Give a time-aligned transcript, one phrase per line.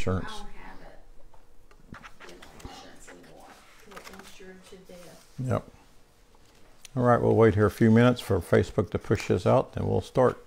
[0.00, 0.32] insurance.
[0.32, 1.98] I don't have it.
[2.26, 3.46] Dental insurance anymore.
[3.90, 5.26] We're insured to death.
[5.44, 5.64] Yep.
[6.96, 9.86] All right, we'll wait here a few minutes for Facebook to push this out, and
[9.86, 10.42] we'll start.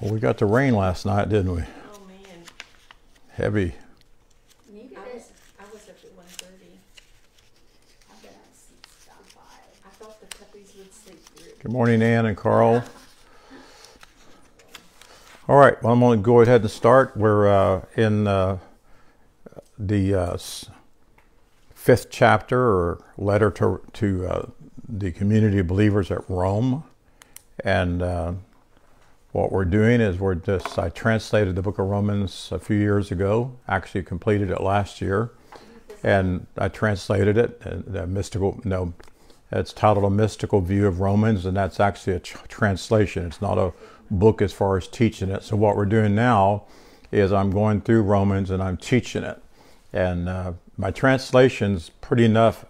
[0.00, 1.62] Well, we got the rain last night, didn't we?
[1.62, 2.44] Oh man,
[3.30, 3.74] Heavy.
[4.72, 6.78] Needed I was I was up at one thirty.
[8.10, 9.44] I've been since five.
[9.84, 11.52] I thought the puppies would sleep through.
[11.60, 12.84] Good morning, Ann and Carl.
[15.52, 17.14] All right, well, I'm going to go ahead and start.
[17.14, 18.56] We're uh, in uh,
[19.78, 20.38] the uh,
[21.74, 24.46] fifth chapter or letter to, to uh,
[24.88, 26.84] the community of believers at Rome.
[27.62, 28.32] And uh,
[29.32, 33.10] what we're doing is we're just, I translated the book of Romans a few years
[33.10, 35.32] ago, actually completed it last year.
[36.02, 38.94] And I translated it, and the mystical, no,
[39.50, 43.26] it's titled A Mystical View of Romans, and that's actually a tr- translation.
[43.26, 43.74] It's not a
[44.12, 45.42] book as far as teaching it.
[45.42, 46.64] So, what we're doing now
[47.10, 49.42] is I'm going through Romans and I'm teaching it.
[49.92, 52.64] And uh, my translation's pretty enough,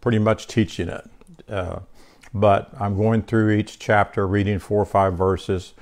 [0.00, 1.08] pretty much teaching it.
[1.48, 1.80] Uh,
[2.34, 5.74] but I'm going through each chapter, reading four or five verses,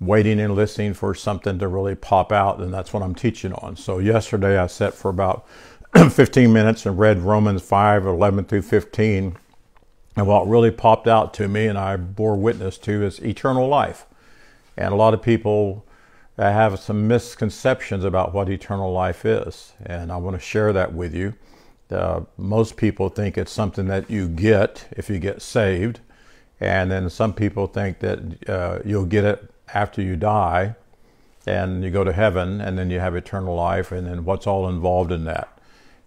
[0.00, 3.76] waiting and listening for something to really pop out, and that's what I'm teaching on.
[3.76, 5.46] So, yesterday I sat for about
[6.10, 9.36] 15 minutes and read Romans 5 11 through 15.
[10.16, 14.06] And what really popped out to me and I bore witness to is eternal life.
[14.76, 15.84] And a lot of people
[16.38, 19.72] uh, have some misconceptions about what eternal life is.
[19.84, 21.34] And I want to share that with you.
[21.90, 26.00] Uh, most people think it's something that you get if you get saved.
[26.60, 30.76] And then some people think that uh, you'll get it after you die
[31.46, 33.92] and you go to heaven and then you have eternal life.
[33.92, 35.56] And then what's all involved in that?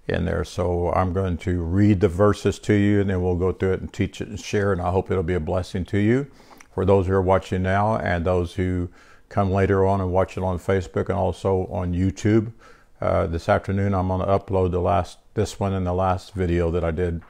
[0.08, 0.44] in there.
[0.44, 3.82] So I'm going to read the verses to you and then we'll go through it
[3.82, 4.74] and teach it and share.
[4.74, 6.30] And I hope it'll be a blessing to you
[6.74, 8.90] for those who are watching now and those who
[9.30, 12.54] come later on and watch it on Facebook and also on YouTube.
[13.02, 16.72] Uh, this afternoon, I'm going to upload the last, this one and the last video
[16.72, 17.22] that I did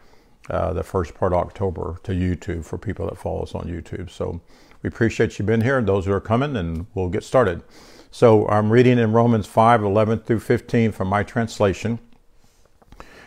[0.50, 4.10] uh, the first part of October to YouTube for people that follow us on YouTube.
[4.10, 4.42] So
[4.82, 7.64] we appreciate you being here and those who are coming and we'll get started.
[8.12, 12.00] So I'm reading in Romans 5, 11 through 15 from my translation.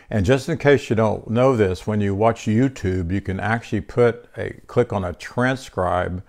[0.09, 3.81] And just in case you don't know this, when you watch YouTube, you can actually
[3.81, 6.23] put a click on a transcribe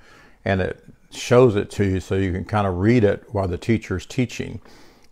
[0.44, 3.58] and it shows it to you so you can kind of read it while the
[3.58, 4.60] teacher's teaching.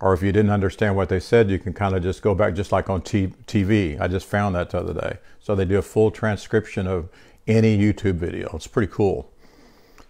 [0.00, 2.54] Or if you didn't understand what they said, you can kind of just go back,
[2.54, 4.00] just like on TV.
[4.00, 5.18] I just found that the other day.
[5.40, 7.08] So they do a full transcription of
[7.46, 8.50] any YouTube video.
[8.54, 9.30] It's pretty cool.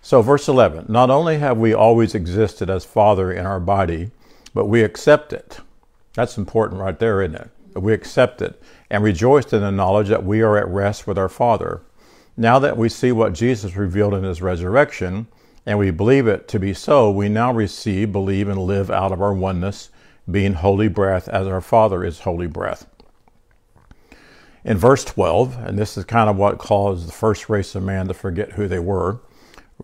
[0.03, 4.11] So, verse 11 Not only have we always existed as Father in our body,
[4.55, 5.61] but we accept it.
[6.15, 7.50] That's important right there, isn't it?
[7.82, 8.60] We accept it
[8.91, 11.82] and rejoice in the knowledge that we are at rest with our Father.
[12.37, 15.26] Now that we see what Jesus revealed in his resurrection,
[15.64, 19.20] and we believe it to be so, we now receive, believe, and live out of
[19.20, 19.91] our oneness,
[20.31, 22.87] being holy breath as our Father is holy breath.
[24.64, 28.08] In verse 12, and this is kind of what caused the first race of man
[28.08, 29.20] to forget who they were.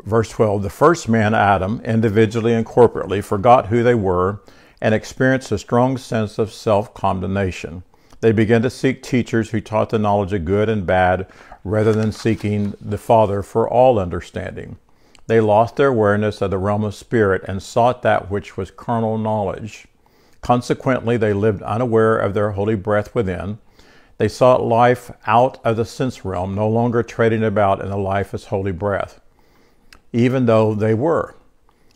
[0.05, 4.41] Verse 12, the first man, Adam, individually and corporately, forgot who they were
[4.83, 7.85] and experienced a strong sense of self condemnation.
[8.21, 11.27] They began to seek teachers who taught the knowledge of good and bad
[11.65, 14.77] rather than seeking the Father for all understanding.
[15.29, 19.19] They lost their awareness of the realm of spirit and sought that which was carnal
[19.19, 19.87] knowledge.
[20.41, 23.59] Consequently, they lived unaware of their holy breath within.
[24.19, 28.35] They sought life out of the sense realm, no longer trading about in the life
[28.35, 29.21] as holy breath,
[30.13, 31.37] even though they were.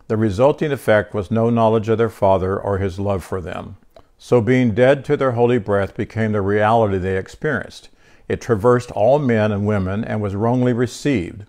[0.09, 3.77] The resulting effect was no knowledge of their Father or his love for them.
[4.19, 7.89] So, being dead to their holy breath became the reality they experienced.
[8.29, 11.45] It traversed all men and women and was wrongly received.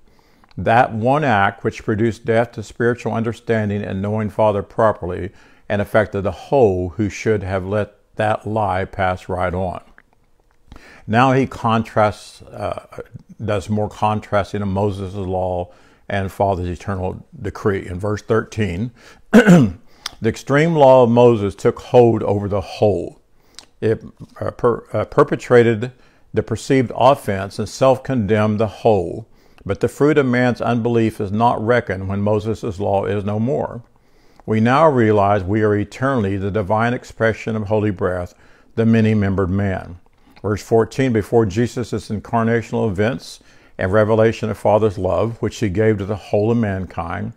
[0.57, 5.31] That one act which produced death to spiritual understanding and knowing Father properly
[5.69, 9.83] and affected the whole who should have let that lie pass right on.
[11.05, 13.01] Now he contrasts, uh,
[13.43, 15.71] does more contrasting of Moses' law
[16.09, 17.85] and Father's eternal decree.
[17.85, 18.91] In verse 13,
[19.31, 19.79] the
[20.25, 23.21] extreme law of Moses took hold over the whole.
[23.81, 24.03] It
[24.39, 25.91] uh, per, uh, perpetrated
[26.33, 29.27] the perceived offense and self condemned the whole.
[29.65, 33.83] But the fruit of man's unbelief is not reckoned when Moses' law is no more.
[34.45, 38.33] We now realize we are eternally the divine expression of holy breath,
[38.75, 39.99] the many membered man.
[40.41, 43.41] Verse 14 Before Jesus' incarnational events,
[43.77, 47.33] and revelation of Father's love, which he gave to the whole of mankind.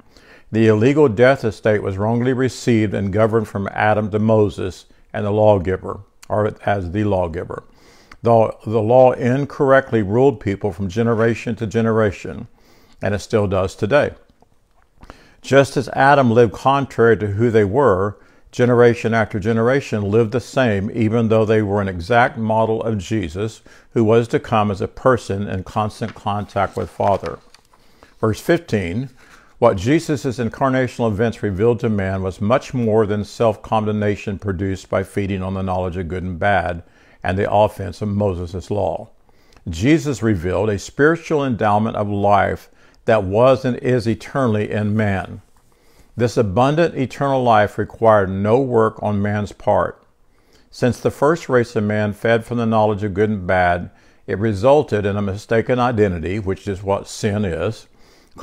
[0.53, 5.31] The illegal death estate was wrongly received and governed from Adam to Moses and the
[5.31, 7.65] lawgiver, or as the lawgiver.
[8.23, 12.49] The, the law incorrectly ruled people from generation to generation,
[13.01, 14.15] and it still does today.
[15.41, 18.19] Just as Adam lived contrary to who they were,
[18.53, 23.63] generation after generation lived the same, even though they were an exact model of Jesus,
[23.93, 27.39] who was to come as a person in constant contact with Father.
[28.21, 29.11] Verse 15
[29.59, 35.05] What Jesus' incarnational events revealed to man was much more than self condemnation produced by
[35.05, 36.83] feeding on the knowledge of good and bad
[37.23, 39.11] and the offense of Moses' law.
[39.69, 42.71] Jesus revealed a spiritual endowment of life
[43.05, 45.43] that was and is eternally in man.
[46.17, 50.05] This abundant eternal life required no work on man's part.
[50.71, 53.91] Since the first race of man fed from the knowledge of good and bad,
[54.27, 57.89] it resulted in a mistaken identity, which is what sin is,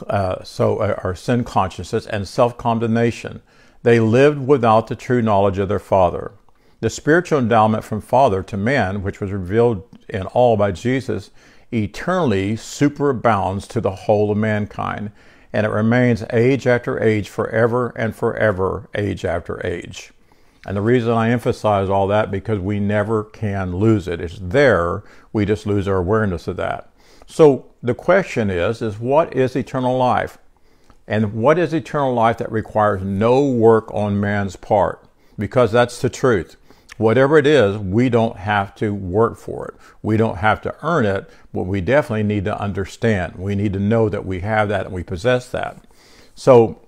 [0.08, 3.42] uh, so uh, our sin consciousness and self-condemnation.
[3.84, 6.34] They lived without the true knowledge of their Father.
[6.81, 11.31] The spiritual endowment from Father to man, which was revealed in all by Jesus,
[11.72, 15.12] eternally superabounds to the whole of mankind,
[15.57, 20.12] and it remains age after age, forever and forever, age after age.
[20.68, 24.21] And the reason I emphasize all that because we never can lose it.
[24.21, 26.92] It's there, we just lose our awareness of that.
[27.25, 30.38] So the question is, is what is eternal life?
[31.07, 35.04] And what is eternal life that requires no work on man's part?
[35.39, 36.56] Because that's the truth.
[36.98, 39.76] Whatever it is, we don't have to work for it.
[40.02, 43.36] We don't have to earn it, but we definitely need to understand.
[43.36, 45.86] We need to know that we have that and we possess that.
[46.34, 46.82] So,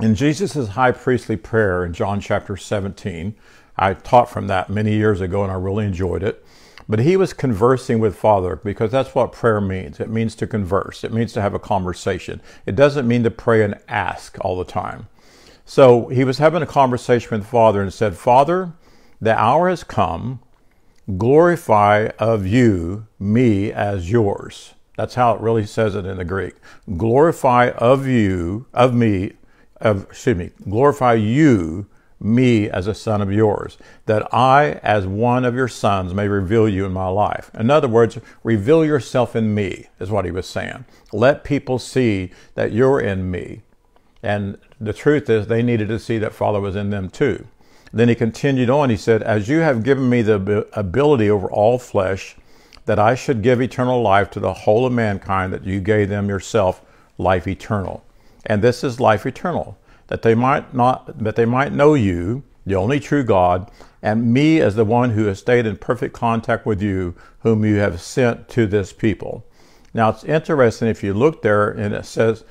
[0.00, 3.34] in Jesus' high priestly prayer in John chapter 17,
[3.76, 6.44] I taught from that many years ago and I really enjoyed it.
[6.88, 10.00] But he was conversing with Father because that's what prayer means.
[10.00, 12.42] It means to converse, it means to have a conversation.
[12.66, 15.08] It doesn't mean to pray and ask all the time.
[15.64, 18.72] So he was having a conversation with Father and said, Father,
[19.24, 20.40] the hour has come.
[21.18, 24.74] Glorify of you me as yours.
[24.96, 26.54] That's how it really says it in the Greek.
[26.96, 29.32] Glorify of you, of me,
[29.80, 31.86] of, excuse me, glorify you
[32.20, 33.76] me as a son of yours,
[34.06, 37.50] that I, as one of your sons, may reveal you in my life.
[37.54, 40.86] In other words, reveal yourself in me, is what he was saying.
[41.12, 43.62] Let people see that you're in me.
[44.22, 47.46] And the truth is, they needed to see that Father was in them too.
[47.94, 51.78] Then he continued on, he said, As you have given me the ability over all
[51.78, 52.34] flesh,
[52.86, 56.28] that I should give eternal life to the whole of mankind, that you gave them
[56.28, 56.82] yourself
[57.18, 58.04] life eternal.
[58.44, 62.74] And this is life eternal, that they might not that they might know you, the
[62.74, 63.70] only true God,
[64.02, 67.76] and me as the one who has stayed in perfect contact with you, whom you
[67.76, 69.46] have sent to this people.
[69.94, 72.42] Now it's interesting if you look there and it says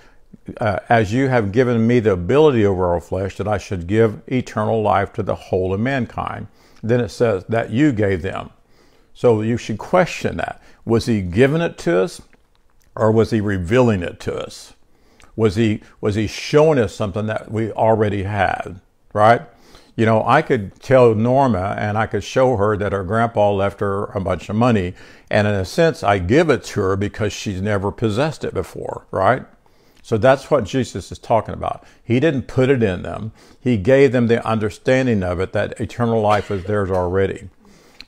[0.60, 4.22] uh, as you have given me the ability over all flesh, that I should give
[4.28, 6.48] eternal life to the whole of mankind.
[6.82, 8.50] Then it says that you gave them.
[9.14, 10.62] So you should question that.
[10.86, 12.22] Was he giving it to us
[12.96, 14.74] or was he revealing it to us?
[15.36, 18.82] Was he, was he showing us something that we already had,
[19.14, 19.42] right?
[19.96, 23.80] You know, I could tell Norma and I could show her that her grandpa left
[23.80, 24.94] her a bunch of money.
[25.30, 29.06] And in a sense, I give it to her because she's never possessed it before,
[29.12, 29.46] right?
[30.04, 31.86] So that's what Jesus is talking about.
[32.04, 33.32] He didn't put it in them.
[33.60, 37.50] He gave them the understanding of it that eternal life is theirs already.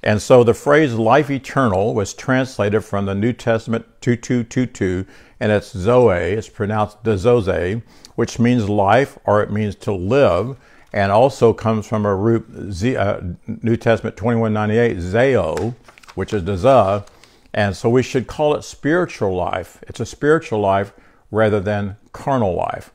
[0.04, 5.06] And so the phrase life eternal was translated from the New Testament 2222,
[5.40, 7.82] and it's Zoe, it's pronounced Dezoze,
[8.16, 10.58] which means life or it means to live,
[10.92, 13.22] and also comes from a root, Z, uh,
[13.64, 15.74] New Testament 2198, Zeo,
[16.16, 17.08] which is Deza.
[17.54, 19.82] And so we should call it spiritual life.
[19.88, 20.92] It's a spiritual life
[21.36, 22.92] rather than carnal life.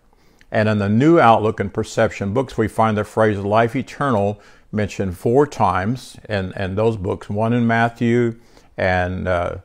[0.50, 4.40] And in the New Outlook and Perception books, we find the phrase life eternal
[4.72, 8.38] mentioned four times in, in those books one in Matthew
[8.76, 9.56] and uh,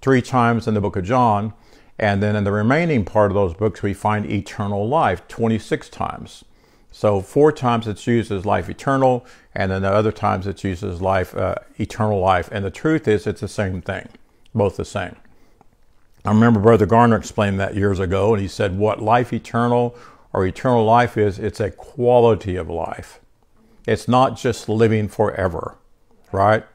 [0.00, 1.54] three times in the book of John.
[1.98, 6.44] And then in the remaining part of those books, we find eternal life 26 times.
[6.90, 10.82] So, four times it's used as life eternal, and then the other times it's used
[10.82, 12.48] as life, uh, eternal life.
[12.50, 14.08] And the truth is, it's the same thing,
[14.54, 15.16] both the same.
[16.28, 19.96] I remember Brother Garner explained that years ago, and he said, What life eternal
[20.30, 23.20] or eternal life is, it's a quality of life.
[23.86, 25.78] It's not just living forever,
[26.30, 26.66] right?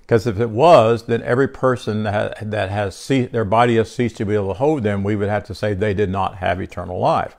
[0.00, 4.16] Because if it was, then every person that, that has ceased, their body has ceased
[4.16, 6.58] to be able to hold them, we would have to say they did not have
[6.58, 7.36] eternal life.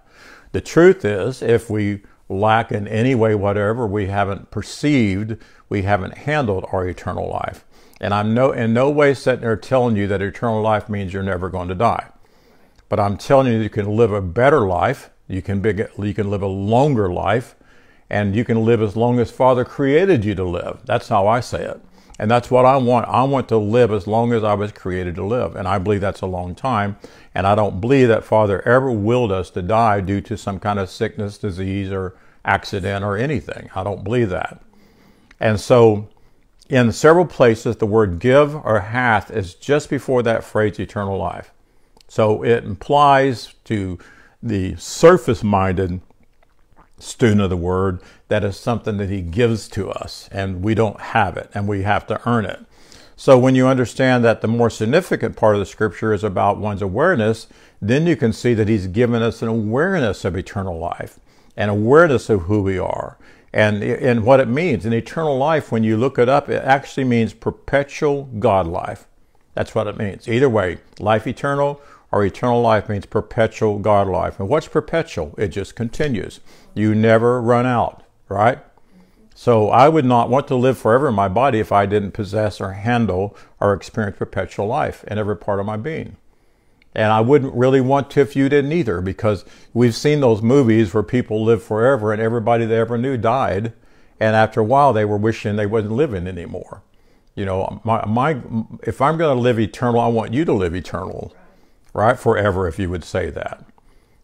[0.51, 6.19] The truth is, if we lack in any way whatever, we haven't perceived, we haven't
[6.19, 7.65] handled our eternal life.
[8.02, 11.24] And I'm no, in no way sitting there telling you that eternal life means you're
[11.24, 12.10] never going to die.
[12.90, 15.10] But I'm telling you, you can live a better life.
[15.28, 17.56] You can, be, you can live a longer life.
[18.10, 20.82] And you can live as long as Father created you to live.
[20.86, 21.82] That's how I say it.
[22.18, 23.08] And that's what I want.
[23.10, 25.56] I want to live as long as I was created to live.
[25.56, 26.98] And I believe that's a long time.
[27.34, 30.80] And I don't believe that Father ever willed us to die due to some kind
[30.80, 33.70] of sickness, disease, or accident or anything.
[33.75, 34.62] I don't believe that.
[35.40, 36.08] And so,
[36.69, 41.51] in several places, the word give or hath is just before that phrase eternal life.
[42.07, 44.00] So it implies to
[44.41, 46.01] the surface minded
[46.98, 51.00] student of the word that is something that he gives to us and we don't
[51.00, 52.60] have it and we have to earn it.
[53.17, 56.81] So when you understand that the more significant part of the scripture is about one's
[56.81, 57.48] awareness,
[57.81, 61.19] then you can see that he's given us an awareness of eternal life,
[61.55, 63.17] an awareness of who we are
[63.55, 64.85] and, and what it means.
[64.85, 69.07] An eternal life, when you look it up, it actually means perpetual God life.
[69.53, 70.27] That's what it means.
[70.27, 71.81] Either way, life eternal
[72.12, 74.41] or eternal life means perpetual God life.
[74.41, 75.33] And what's perpetual?
[75.38, 76.41] It just continues.
[76.74, 78.59] You never run out, right?
[79.33, 82.59] So I would not want to live forever in my body if I didn't possess
[82.59, 86.17] or handle or experience perpetual life in every part of my being.
[86.96, 90.94] And I wouldn't really want to if you didn't either, because we've seen those movies
[90.94, 93.74] where people live forever and everybody they ever knew died.
[94.20, 96.82] And after a while, they were wishing they wasn't living anymore.
[97.36, 98.42] You know, my, my
[98.84, 101.36] if I'm going to live eternal, I want you to live eternal,
[101.94, 102.18] right?
[102.18, 103.66] Forever, if you would say that.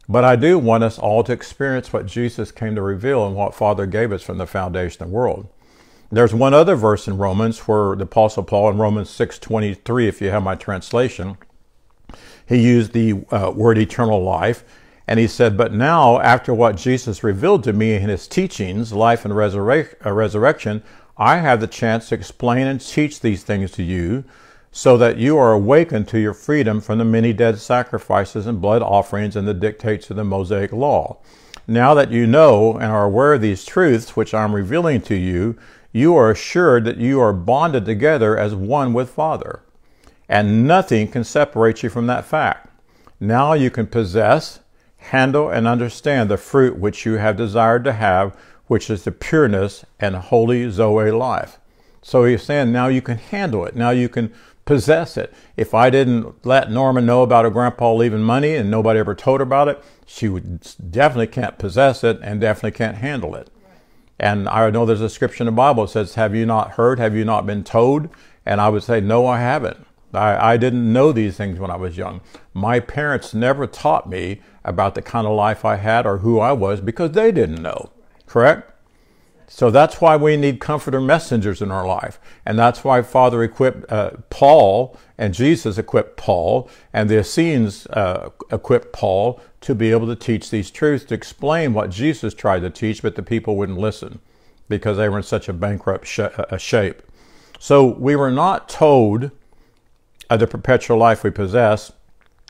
[0.08, 3.54] But I do want us all to experience what Jesus came to reveal and what
[3.54, 5.48] Father gave us from the foundation of the world.
[6.10, 10.30] There's one other verse in Romans where the Apostle Paul in Romans 6:23, if you
[10.30, 11.38] have my translation,
[12.52, 14.64] he used the uh, word eternal life,
[15.08, 19.26] and he said, "But now, after what Jesus revealed to me in his teachings, life
[19.26, 20.84] and resurrec- uh, resurrection,
[21.18, 24.26] I have the chance to explain and teach these things to you."
[24.72, 28.82] so that you are awakened to your freedom from the many dead sacrifices and blood
[28.82, 31.18] offerings and the dictates of the Mosaic law.
[31.68, 35.16] Now that you know and are aware of these truths which I am revealing to
[35.16, 35.58] you,
[35.92, 39.62] you are assured that you are bonded together as one with Father,
[40.32, 42.70] and nothing can separate you from that fact.
[43.20, 44.62] Now you can possess,
[44.96, 48.34] handle, and understand the fruit which you have desired to have,
[48.68, 51.60] which is the pureness and holy Zoe life.
[52.02, 53.76] So he's saying now you can handle it.
[53.76, 54.34] Now you can
[54.64, 55.34] possess it.
[55.58, 59.42] If I didn't let Norma know about her grandpa leaving money and nobody ever told
[59.42, 63.50] her about it, she would definitely can't possess it and definitely can't handle it.
[64.18, 67.00] And I know there's a scripture in the Bible that says, Have you not heard?
[67.00, 68.08] Have you not been told?
[68.46, 69.86] And I would say, No, I haven't.
[70.14, 72.22] I, I didn't know these things when I was young.
[72.54, 76.52] My parents never taught me about the kind of life I had or who I
[76.52, 77.90] was because they didn't know.
[78.26, 78.72] Correct?
[79.48, 82.22] So that's why we need comforter messengers in our life.
[82.46, 88.30] And that's why Father equipped uh, Paul and Jesus equipped Paul and the Essenes uh,
[88.50, 92.70] equipped Paul to be able to teach these truths, to explain what Jesus tried to
[92.70, 94.20] teach, but the people wouldn't listen
[94.70, 97.02] because they were in such a bankrupt sh- uh, shape.
[97.60, 99.32] So we were not told
[100.32, 101.92] of the perpetual life we possess.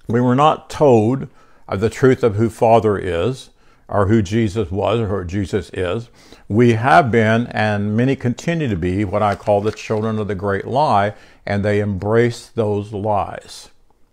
[0.07, 1.27] We were not told
[1.67, 3.49] of the truth of who Father is
[3.87, 6.09] or who Jesus was or who Jesus is.
[6.47, 10.35] We have been, and many continue to be, what I call the children of the
[10.35, 13.69] great lie, and they embrace those lies,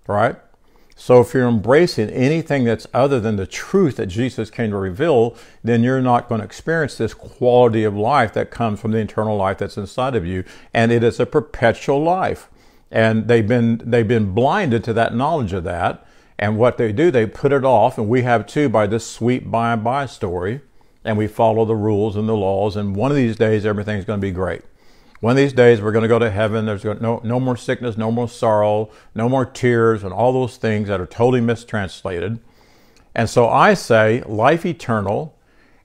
[0.07, 0.37] right?
[0.97, 5.37] So if you're embracing anything that's other than the truth that Jesus came to reveal,
[5.63, 9.37] then you're not going to experience this quality of life that comes from the eternal
[9.37, 12.49] life that's inside of you, and it is a perpetual life.
[12.91, 16.07] And they've been they've been blinded to that knowledge of that,
[16.39, 19.51] and what they do, they put it off, and we have too by this sweet
[19.51, 20.61] by and by story,
[21.05, 24.21] and we follow the rules and the laws, and one of these days everything's going
[24.21, 24.63] to be great.
[25.21, 26.65] One of these days we're going to go to heaven.
[26.65, 30.87] There's no, no more sickness, no more sorrow, no more tears, and all those things
[30.89, 32.39] that are totally mistranslated.
[33.17, 35.35] And so I say life eternal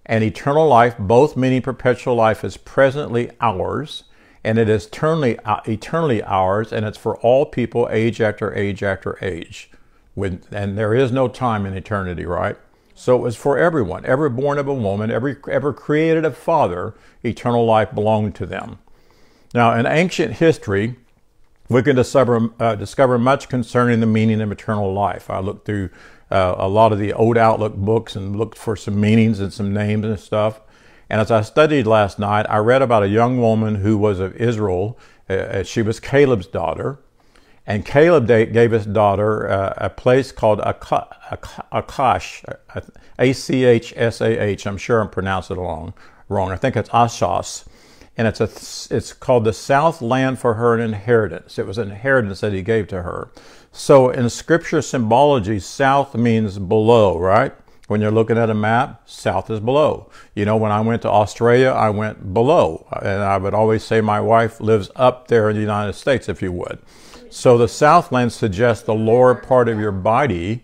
[0.05, 4.03] and eternal life, both meaning perpetual life, is presently ours,
[4.43, 8.83] and it is eternally, uh, eternally ours, and it's for all people, age after age
[8.83, 9.69] after age.
[10.15, 12.57] When, and there is no time in eternity, right?
[12.95, 16.93] So it was for everyone, every born of a woman, every ever created of father,
[17.23, 18.79] eternal life belonged to them.
[19.53, 20.95] Now, in ancient history,
[21.69, 25.29] we can discover, uh, discover much concerning the meaning of eternal life.
[25.29, 25.89] I looked through
[26.29, 29.73] uh, a lot of the old Outlook books and looked for some meanings and some
[29.73, 30.61] names and stuff.
[31.13, 34.35] And as I studied last night, I read about a young woman who was of
[34.35, 34.97] Israel.
[35.29, 36.97] Uh, she was Caleb's daughter.
[37.67, 42.43] And Caleb gave his daughter uh, a place called Akash,
[43.19, 44.65] A C H S A H.
[44.65, 45.93] I'm sure I'm pronouncing it wrong.
[46.29, 46.51] Wrong.
[46.51, 47.65] I think it's Ashas,
[48.17, 48.49] and it's a
[48.95, 51.59] it's called the South Land for her an inheritance.
[51.59, 53.29] It was an inheritance that he gave to her.
[53.71, 57.53] So in Scripture symbology, South means below, right?
[57.87, 60.09] When you're looking at a map, south is below.
[60.35, 62.87] You know, when I went to Australia, I went below.
[63.01, 66.41] And I would always say my wife lives up there in the United States, if
[66.41, 66.79] you would.
[67.29, 70.63] So the Southland suggests the lower part of your body,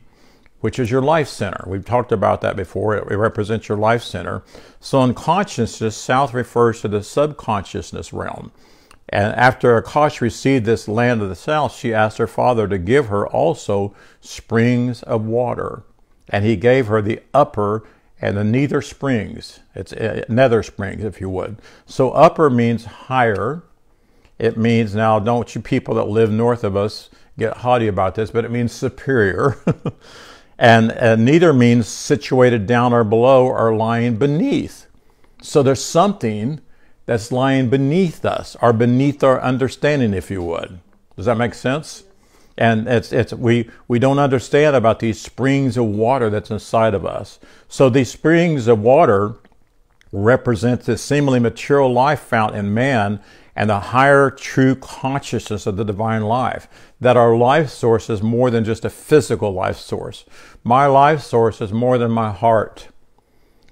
[0.62, 1.66] which is your life center.
[1.68, 2.96] We've talked about that before.
[2.96, 4.44] It, represents your life center.
[4.80, 8.52] So in consciousness, South refers to the subconsciousness realm.
[9.10, 13.08] And after Akash received this land of the south, she asked her father to give
[13.08, 15.84] her also springs of water.
[16.30, 17.84] And he gave her the upper
[18.22, 19.60] and the nether springs.
[19.76, 21.58] It's uh, nether springs, if you would.
[21.86, 23.64] So upper means higher.
[24.38, 28.32] It means now, don't you people that live north of us get haughty about this,
[28.32, 29.58] but it means superior.
[30.60, 34.88] and, and neither means situated down or below or lying beneath.
[35.42, 36.60] So there's something
[37.06, 40.80] that's lying beneath us or beneath our understanding, if you would.
[41.16, 42.04] Does that make sense?
[42.60, 47.06] And it's, it's, we, we don't understand about these springs of water that's inside of
[47.06, 47.40] us.
[47.70, 49.36] So these springs of water
[50.12, 53.22] represent the seemingly material life found in man
[53.56, 56.68] and the higher true consciousness of the divine life.
[57.00, 60.26] That our life source is more than just a physical life source.
[60.62, 62.90] My life source is more than my heart.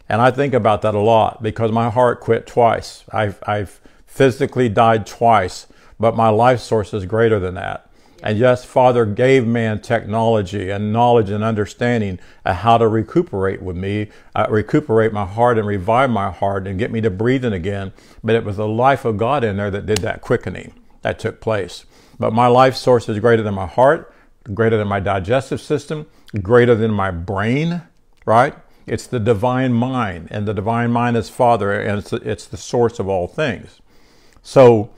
[0.07, 3.03] And I think about that a lot because my heart quit twice.
[3.11, 5.67] I've, I've physically died twice,
[5.99, 7.86] but my life source is greater than that.
[8.23, 13.75] And yes, Father gave man technology and knowledge and understanding of how to recuperate with
[13.75, 17.93] me, uh, recuperate my heart and revive my heart and get me to breathing again.
[18.23, 21.39] But it was the life of God in there that did that quickening that took
[21.39, 21.85] place.
[22.19, 24.13] But my life source is greater than my heart,
[24.53, 26.07] greater than my digestive system,
[26.41, 27.83] greater than my brain,
[28.25, 28.55] right?
[28.87, 32.99] It's the divine mind, and the divine mind is Father, and it's, it's the source
[32.99, 33.81] of all things.
[34.41, 34.91] So,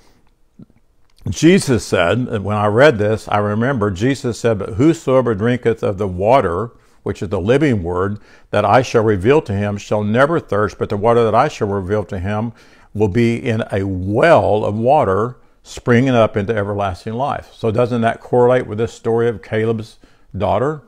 [1.27, 5.97] Jesus said, and when I read this, I remember Jesus said, But whosoever drinketh of
[5.97, 6.71] the water,
[7.03, 8.19] which is the living word,
[8.51, 11.67] that I shall reveal to him, shall never thirst, but the water that I shall
[11.67, 12.53] reveal to him
[12.93, 17.53] will be in a well of water springing up into everlasting life.
[17.53, 19.97] So, doesn't that correlate with this story of Caleb's
[20.35, 20.81] daughter?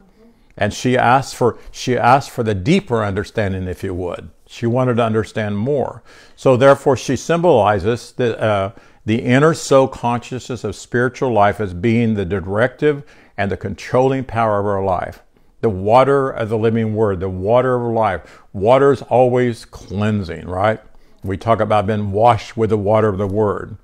[0.58, 4.96] and she asked for she asked for the deeper understanding if you would she wanted
[4.96, 6.04] to understand more
[6.36, 8.72] so therefore she symbolizes the uh,
[9.06, 13.04] the inner soul consciousness of spiritual life as being the directive
[13.38, 15.24] and the controlling power of our life.
[15.62, 18.42] The water of the living word the water of life.
[18.54, 20.80] Water is always cleansing right?
[21.24, 23.78] We talk about being washed with the water of the word.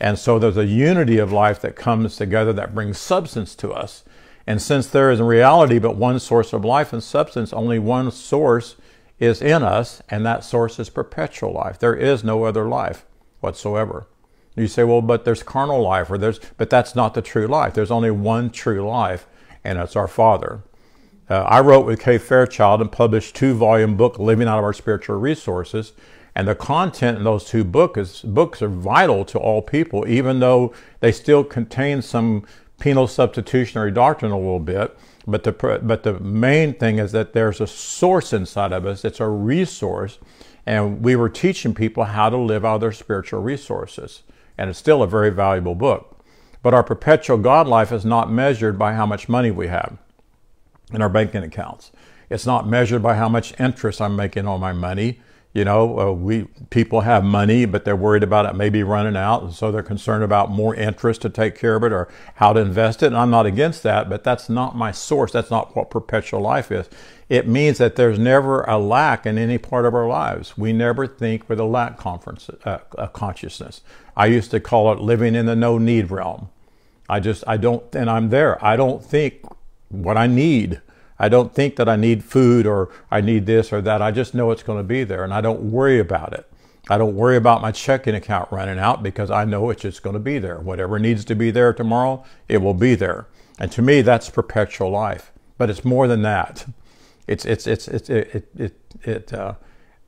[0.00, 4.04] And so there's a unity of life that comes together that brings substance to us.
[4.46, 8.10] And since there is in reality but one source of life and substance, only one
[8.10, 8.76] source
[9.20, 11.78] is in us, and that source is perpetual life.
[11.78, 13.06] There is no other life
[13.40, 14.06] whatsoever.
[14.56, 17.74] You say, well, but there's carnal life, or there's, but that's not the true life.
[17.74, 19.26] There's only one true life,
[19.64, 20.62] and it's our Father.
[21.30, 24.74] Uh, I wrote with Kay Fairchild and published two volume book, Living Out of Our
[24.74, 25.92] Spiritual Resources.
[26.34, 30.40] And the content in those two book is, books are vital to all people, even
[30.40, 32.46] though they still contain some
[32.78, 37.60] penal substitutionary doctrine a little bit, but the, but the main thing is that there's
[37.60, 40.18] a source inside of us, it's a resource,
[40.66, 44.22] and we were teaching people how to live out their spiritual resources.
[44.62, 46.24] And it's still a very valuable book.
[46.62, 49.98] But our perpetual God life is not measured by how much money we have
[50.92, 51.90] in our banking accounts.
[52.30, 55.20] It's not measured by how much interest I'm making on my money.
[55.52, 59.42] You know, uh, we people have money, but they're worried about it maybe running out,
[59.42, 62.60] and so they're concerned about more interest to take care of it or how to
[62.60, 63.08] invest it.
[63.08, 65.30] And I'm not against that, but that's not my source.
[65.32, 66.88] That's not what perpetual life is.
[67.28, 70.56] It means that there's never a lack in any part of our lives.
[70.56, 72.78] We never think with a lack conference, uh,
[73.12, 73.82] consciousness.
[74.16, 76.48] I used to call it living in the no need realm.
[77.10, 78.62] I just I don't, and I'm there.
[78.64, 79.44] I don't think
[79.90, 80.80] what I need.
[81.22, 84.02] I don't think that I need food or I need this or that.
[84.02, 86.50] I just know it's going to be there and I don't worry about it.
[86.90, 90.14] I don't worry about my checking account running out because I know it's just going
[90.14, 90.58] to be there.
[90.58, 93.28] Whatever needs to be there tomorrow, it will be there.
[93.56, 95.30] And to me, that's perpetual life.
[95.58, 96.66] But it's more than that.
[97.28, 99.54] It's, it's, it's, it's it, it, it, uh,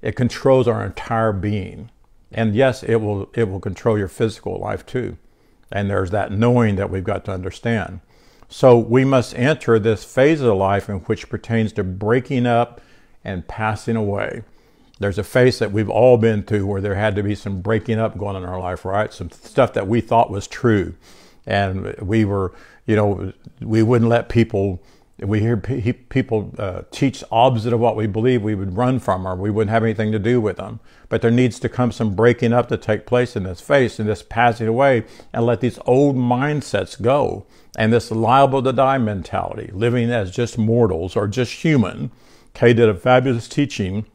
[0.02, 1.92] it controls our entire being.
[2.32, 5.16] And yes, it will, it will control your physical life too.
[5.70, 8.00] And there's that knowing that we've got to understand.
[8.56, 12.80] So we must enter this phase of life in which pertains to breaking up
[13.24, 14.44] and passing away.
[15.00, 17.98] There's a phase that we've all been through where there had to be some breaking
[17.98, 19.12] up going on in our life, right?
[19.12, 20.94] Some stuff that we thought was true.
[21.44, 22.54] And we were,
[22.86, 24.80] you know, we wouldn't let people,
[25.18, 29.36] we hear people uh, teach opposite of what we believe, we would run from or
[29.36, 30.80] we wouldn't have anything to do with them.
[31.08, 34.08] But there needs to come some breaking up to take place in this face and
[34.08, 37.46] this passing away and let these old mindsets go
[37.76, 42.10] and this liable to die mentality, living as just mortals or just human,
[42.54, 44.06] Kay did a fabulous teaching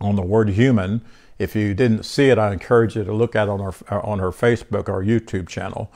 [0.00, 1.00] on the word human.
[1.38, 4.18] If you didn't see it, I encourage you to look at it on our on
[4.18, 5.90] her Facebook or YouTube channel.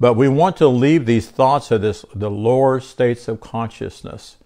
[0.00, 4.36] But we want to leave these thoughts of this the lower states of consciousness.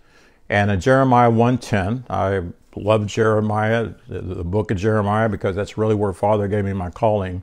[0.49, 2.43] And in Jeremiah 1:10, I
[2.77, 7.43] love Jeremiah, the book of Jeremiah, because that's really where Father gave me my calling.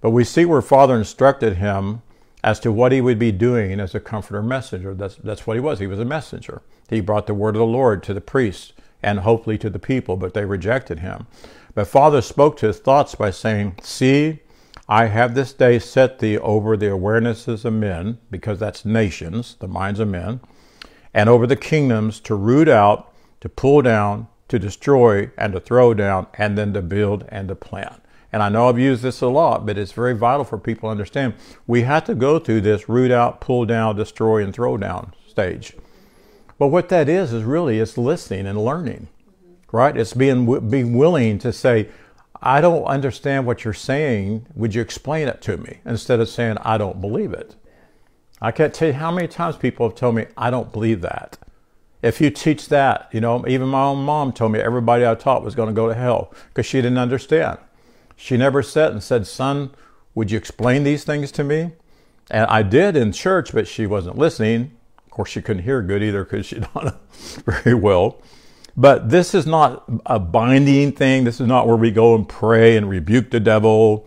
[0.00, 2.02] But we see where Father instructed him
[2.44, 4.94] as to what he would be doing as a comforter messenger.
[4.94, 5.80] That's, that's what he was.
[5.80, 6.62] He was a messenger.
[6.88, 10.16] He brought the word of the Lord to the priests and hopefully to the people,
[10.16, 11.26] but they rejected him.
[11.74, 14.40] But Father spoke to his thoughts by saying, See,
[14.88, 19.66] I have this day set thee over the awarenesses of men, because that's nations, the
[19.66, 20.40] minds of men,
[21.12, 25.92] and over the kingdoms to root out, to pull down, to destroy, and to throw
[25.92, 28.00] down, and then to build and to plant.
[28.32, 30.90] And I know I've used this a lot, but it's very vital for people to
[30.90, 31.34] understand.
[31.66, 35.74] We have to go through this root out, pull down, destroy, and throw down stage.
[36.58, 39.08] But what that is is really it's listening and learning,
[39.72, 39.96] right?
[39.96, 41.88] It's being being willing to say,
[42.46, 44.46] I don't understand what you're saying.
[44.54, 45.80] Would you explain it to me?
[45.84, 47.56] Instead of saying, I don't believe it.
[48.40, 51.38] I can't tell you how many times people have told me, I don't believe that.
[52.02, 55.42] If you teach that, you know, even my own mom told me everybody I taught
[55.42, 57.58] was going to go to hell because she didn't understand.
[58.14, 59.74] She never sat and said, Son,
[60.14, 61.72] would you explain these things to me?
[62.30, 64.70] And I did in church, but she wasn't listening.
[65.04, 66.94] Of course, she couldn't hear good either because she don't
[67.44, 68.22] very well.
[68.76, 71.24] But this is not a binding thing.
[71.24, 74.06] This is not where we go and pray and rebuke the devil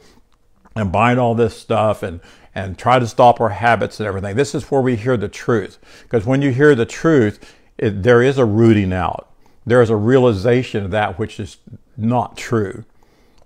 [0.76, 2.20] and bind all this stuff and,
[2.54, 4.36] and try to stop our habits and everything.
[4.36, 5.80] This is where we hear the truth.
[6.04, 9.32] Because when you hear the truth, it, there is a rooting out.
[9.66, 11.58] There is a realization of that which is
[11.98, 12.86] not true.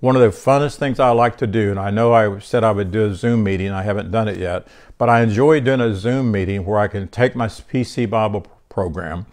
[0.01, 2.71] One of the funnest things I like to do, and I know I said I
[2.71, 5.95] would do a Zoom meeting, I haven't done it yet, but I enjoy doing a
[5.95, 9.25] Zoom meeting where I can take my PC Bible program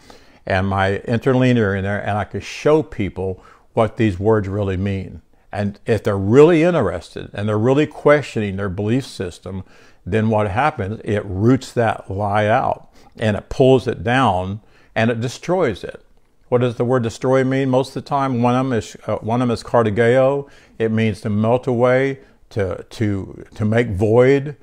[0.46, 5.22] and my interlinear in there and I can show people what these words really mean.
[5.53, 9.64] And if they're really interested and they're really questioning their belief system,
[10.07, 11.00] then what happens?
[11.05, 14.61] It roots that lie out and it pulls it down
[14.94, 16.05] and it destroys it.
[16.48, 17.70] What does the word destroy mean?
[17.70, 20.48] Most of the time, one of them is uh, one of them is katargeo.
[20.81, 22.18] It means to melt away,
[22.50, 24.57] to to to make void,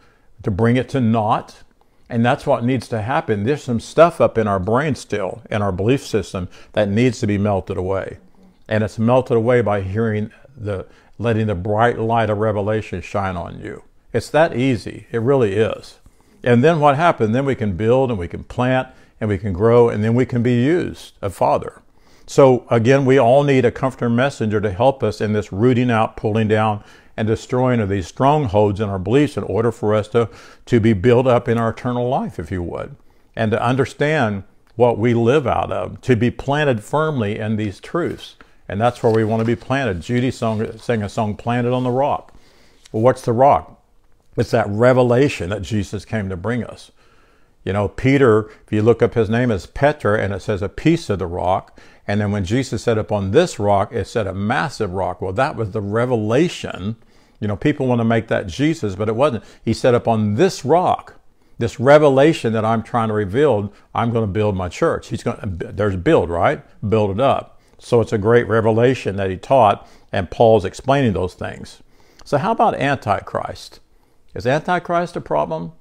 [0.44, 1.64] to bring it to naught,
[2.10, 3.44] and that's what needs to happen.
[3.44, 7.28] There's some stuff up in our brain still, in our belief system, that needs to
[7.28, 8.18] be melted away,
[8.68, 10.86] and it's melted away by hearing the
[11.20, 13.84] letting the bright light of revelation shine on you.
[14.14, 15.08] It's that easy.
[15.12, 16.00] It really is.
[16.44, 17.34] And then what happened?
[17.34, 18.90] Then we can build and we can plant
[19.20, 21.82] and we can grow and then we can be used a father.
[22.28, 26.18] So again, we all need a comforter messenger to help us in this rooting out,
[26.18, 26.84] pulling down,
[27.18, 30.30] and destroying of these strongholds in our beliefs in order for us to,
[30.68, 32.96] to be built up in our eternal life, if you would,
[33.36, 34.44] and to understand
[34.76, 38.36] what we live out of, to be planted firmly in these truths.
[38.70, 40.02] And that's where we want to be planted.
[40.02, 42.34] Judy sang a song, Planted on the Rock.
[42.92, 43.82] Well, what's the rock?
[44.36, 46.92] It's that revelation that Jesus came to bring us.
[47.64, 50.70] You know, Peter, if you look up his name is Petra, and it says a
[50.70, 51.80] piece of the rock.
[52.08, 55.22] And then when Jesus said upon this rock, it said a massive rock.
[55.22, 56.96] Well, that was the revelation.
[57.40, 59.44] You know, people want to make that Jesus, but it wasn't.
[59.64, 61.16] He said upon this rock,
[61.60, 65.10] this revelation that I'm trying to reveal, I'm going to build my church.
[65.10, 66.64] He's going to, uh, there's build, right?
[66.88, 67.60] Build it up.
[67.80, 71.82] So it's a great revelation that he taught, and Paul's explaining those things.
[72.26, 73.80] So how about Antichrist?
[74.34, 75.74] Is Antichrist a problem?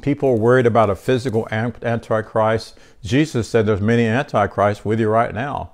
[0.00, 2.78] people are worried about a physical antichrist.
[3.02, 5.72] Jesus said there's many antichrists with you right now.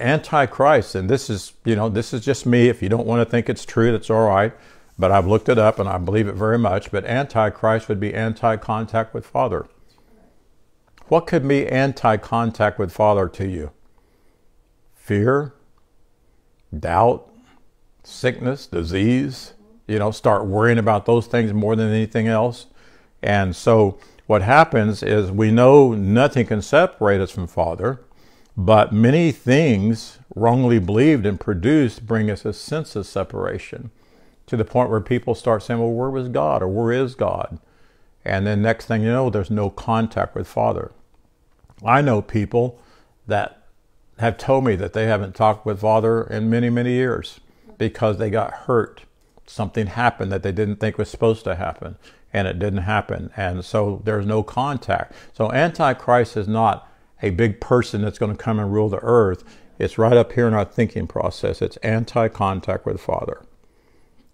[0.00, 2.68] Antichrist, and this is, you know, this is just me.
[2.68, 4.52] If you don't want to think it's true, that's all right.
[4.98, 6.90] But I've looked it up and I believe it very much.
[6.90, 9.66] But antichrist would be anti-contact with Father.
[11.08, 13.72] What could be anti-contact with Father to you?
[14.94, 15.54] Fear,
[16.78, 17.28] doubt,
[18.04, 19.54] sickness, disease.
[19.88, 22.66] You know, start worrying about those things more than anything else
[23.22, 28.00] and so what happens is we know nothing can separate us from Father,
[28.56, 33.90] but many things wrongly believed and produced bring us a sense of separation
[34.46, 37.58] to the point where people start saying, well, where was God or where is God?
[38.24, 40.92] And then next thing you know, there's no contact with Father.
[41.84, 42.78] I know people
[43.26, 43.62] that
[44.18, 47.40] have told me that they haven't talked with Father in many, many years
[47.78, 49.02] because they got hurt.
[49.46, 51.96] Something happened that they didn't think was supposed to happen
[52.32, 53.30] and it didn't happen.
[53.36, 55.14] And so there's no contact.
[55.32, 56.88] So Antichrist is not
[57.22, 59.44] a big person that's going to come and rule the earth.
[59.78, 61.62] It's right up here in our thinking process.
[61.62, 63.44] It's anti contact with Father.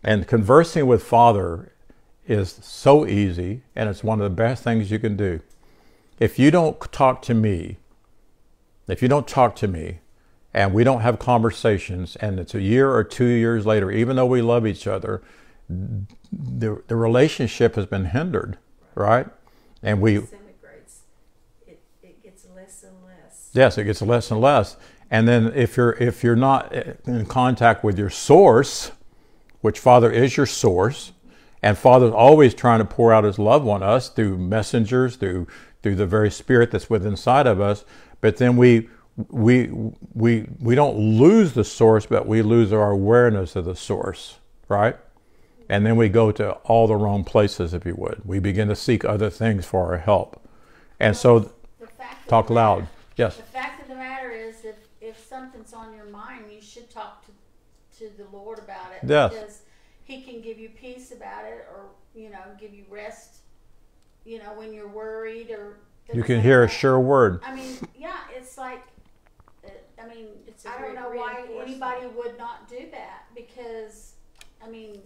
[0.02, 1.72] And conversing with Father
[2.26, 5.40] is so easy, and it's one of the best things you can do.
[6.18, 7.78] If you don't talk to me,
[8.86, 10.00] if you don't talk to me,
[10.54, 14.26] and we don't have conversations, and it's a year or two years later, even though
[14.26, 15.22] we love each other,
[15.68, 18.58] the, the relationship has been hindered,
[18.94, 19.26] right?
[19.82, 21.02] And we, disintegrates.
[21.66, 23.47] It, it gets less and less.
[23.58, 24.76] Yes, it gets less and less.
[25.10, 26.72] And then if you're if you're not
[27.06, 28.92] in contact with your source,
[29.60, 31.12] which Father is your source,
[31.62, 35.46] and Father's always trying to pour out His love on us through messengers, through
[35.82, 37.84] through the very Spirit that's within inside of us.
[38.20, 38.88] But then we
[39.28, 39.70] we
[40.14, 44.96] we we don't lose the source, but we lose our awareness of the source, right?
[45.70, 48.22] And then we go to all the wrong places, if you would.
[48.24, 50.40] We begin to seek other things for our help,
[51.00, 52.88] and so The fact of talk loud.
[53.18, 53.36] Matter- Yes.
[53.36, 57.24] The fact of the matter is, if, if something's on your mind, you should talk
[57.26, 57.32] to,
[57.98, 59.06] to the Lord about it.
[59.08, 59.32] Yes.
[59.32, 59.62] Because
[60.04, 63.38] He can give you peace about it or, you know, give you rest,
[64.24, 65.78] you know, when you're worried or.
[66.08, 67.40] You things can like hear a sure word.
[67.44, 68.82] I mean, yeah, it's like,
[69.64, 69.68] uh,
[70.02, 74.14] I mean, It's a I don't know why anybody would not do that because,
[74.64, 75.00] I mean,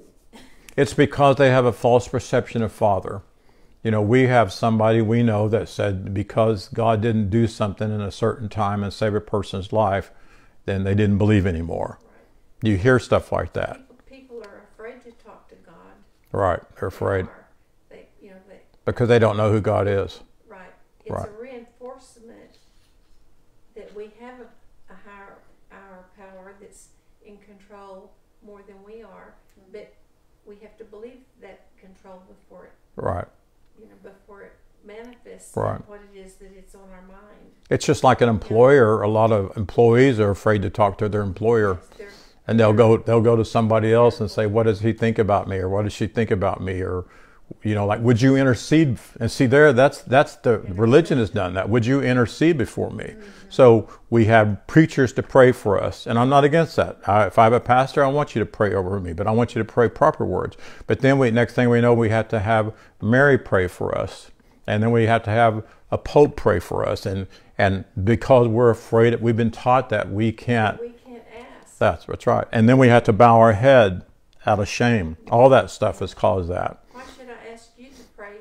[0.77, 3.23] It's because they have a false perception of Father.
[3.83, 8.01] You know, we have somebody we know that said because God didn't do something in
[8.01, 10.13] a certain time and save a person's life,
[10.67, 11.99] then they didn't believe anymore.
[12.63, 13.79] You hear stuff like that.
[13.79, 13.97] People,
[14.39, 15.75] people are afraid to talk to God.
[16.31, 16.61] Right.
[16.79, 17.27] They're afraid
[17.91, 17.97] They.
[17.97, 20.21] They, you know, they, because they don't know who God is.
[20.49, 20.71] right.
[21.05, 21.29] It's Right.
[21.29, 22.59] a reinforcement
[23.75, 25.39] that we have a, a higher,
[25.73, 26.91] our power that's
[27.27, 28.13] in control
[28.47, 29.35] more than we are.
[29.59, 29.73] Mm.
[29.73, 29.93] But
[30.47, 33.27] we have to believe that control before it, Right.
[33.81, 34.53] you know, before it
[35.43, 35.89] manifests Right.
[35.89, 37.19] what it is that it's on our mind.
[37.71, 39.03] It's just like an employer.
[39.03, 41.79] A lot of employees are afraid to talk to their employer.
[41.99, 42.09] Yes,
[42.47, 45.49] and they'll go they'll go to somebody else and say what does he think about
[45.49, 45.59] me?
[45.59, 46.81] or what does she think about me?
[46.83, 47.05] or
[47.63, 48.99] you know like would you intercede?
[49.21, 51.69] And see there that's that's the religion has done that.
[51.69, 53.05] Would you intercede before me?
[53.05, 53.21] Mm-hmm.
[53.49, 56.07] So we have preachers to pray for us.
[56.07, 56.99] And i'm not against that.
[57.07, 59.31] I, if i have a pastor i want you to pray over me but i
[59.31, 60.57] want you to pray proper words.
[60.87, 64.31] But then we next thing we know we have to have mary pray for us
[64.67, 67.27] and then we have to have a pope pray for us and
[67.59, 71.23] and because we're afraid we've been taught that we can't we can't
[71.61, 71.79] ask.
[71.79, 72.47] that's that's right.
[72.53, 74.05] And then we have to bow our head
[74.47, 75.17] out of shame.
[75.31, 76.83] All that stuff has caused that.
[76.93, 78.37] Why should I ask you to pray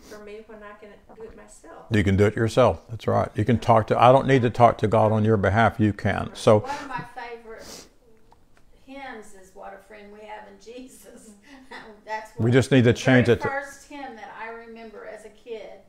[0.00, 1.86] for me when I can do it myself?
[1.90, 2.82] You can do it yourself.
[2.90, 3.28] That's right.
[3.34, 5.78] You can talk to I don't need to talk to God on your behalf.
[5.78, 6.30] You can.
[6.34, 7.86] So One of my favorite
[8.84, 11.30] hymns is "What a Friend We Have in Jesus."
[12.04, 15.30] That's we just need to change it to first hymn that I remember as a
[15.30, 15.80] kid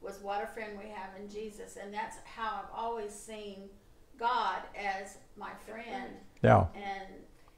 [0.00, 3.68] was "What a Friend We Have in Jesus," and that's how I've always seen
[4.18, 6.14] God as my friend.
[6.42, 6.66] yeah.
[6.74, 7.08] And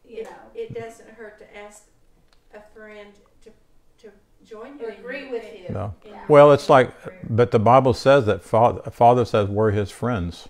[0.06, 1.84] you know, It doesn't hurt to ask
[2.54, 3.12] a friend
[3.44, 3.50] to
[3.98, 4.12] to
[4.44, 4.86] join you.
[4.86, 5.72] to agree with you.
[5.72, 5.94] No.
[6.04, 6.24] Yeah.
[6.28, 6.92] Well, it's like
[7.28, 10.48] but the Bible says that Father, Father says we're his friends.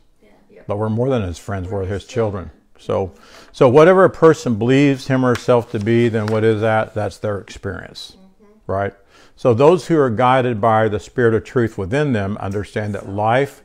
[0.51, 0.63] Yeah.
[0.67, 2.51] But we're more than his friends, we're his children.
[2.79, 3.13] So
[3.53, 6.95] so whatever a person believes him or herself to be, then what is that?
[6.95, 8.17] That's their experience.
[8.17, 8.73] Mm-hmm.
[8.73, 8.95] Right?
[9.37, 13.63] So those who are guided by the spirit of truth within them understand that life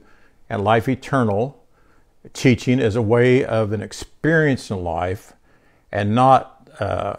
[0.49, 1.64] and life eternal
[2.33, 5.33] teaching is a way of an experience in life
[5.91, 7.15] and not uh,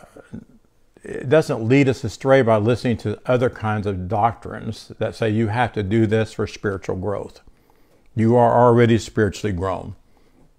[1.07, 5.49] it doesn't lead us astray by listening to other kinds of doctrines that say you
[5.49, 7.42] have to do this for spiritual growth.
[8.16, 9.95] You are already spiritually grown.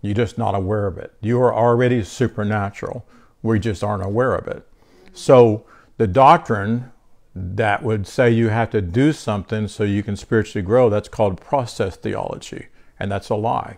[0.02, 1.14] You're just not aware of it.
[1.20, 3.06] You are already supernatural.
[3.42, 4.66] We just aren't aware of it.
[5.12, 5.66] So
[5.98, 6.92] the doctrine
[7.36, 11.42] that would say you have to do something so you can spiritually grow, that's called
[11.42, 12.68] process theology.
[13.00, 13.78] And that's a lie.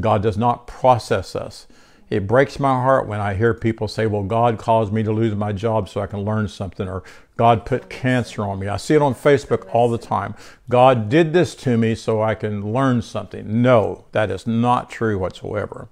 [0.00, 1.66] God does not process us.
[2.10, 5.34] It breaks my heart when I hear people say, well, God caused me to lose
[5.34, 7.02] my job so I can learn something, or
[7.36, 8.68] God put cancer on me.
[8.68, 10.34] I see it on Facebook all the time.
[10.68, 13.62] God did this to me so I can learn something.
[13.62, 15.88] No, that is not true whatsoever.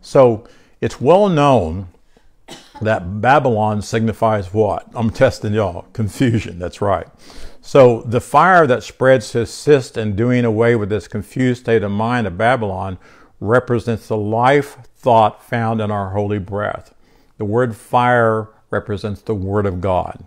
[0.00, 0.48] So
[0.80, 1.88] it's well known
[2.80, 4.86] that Babylon signifies what?
[4.94, 5.82] I'm testing y'all.
[5.92, 6.58] Confusion.
[6.58, 7.06] That's right.
[7.60, 11.90] So the fire that spreads to assist in doing away with this confused state of
[11.90, 12.98] mind of Babylon
[13.40, 16.94] represents the life thought found in our holy breath.
[17.38, 20.24] The word fire represents the word of God.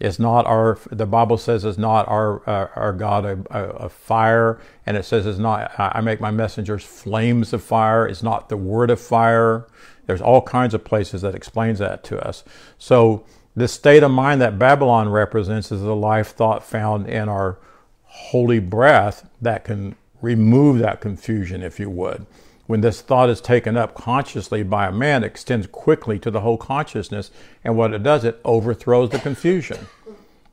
[0.00, 0.78] It's not our.
[0.90, 5.38] The Bible says it's not our uh, our God a fire, and it says it's
[5.38, 5.72] not.
[5.78, 8.06] I make my messengers flames of fire.
[8.06, 9.66] It's not the word of fire.
[10.06, 12.44] There's all kinds of places that explains that to us.
[12.76, 17.58] So this state of mind that Babylon represents is the life thought found in our
[18.02, 19.94] holy breath that can
[20.24, 22.26] remove that confusion, if you would.
[22.66, 26.40] When this thought is taken up consciously by a man, it extends quickly to the
[26.40, 27.30] whole consciousness,
[27.62, 29.86] and what it does, it overthrows the confusion.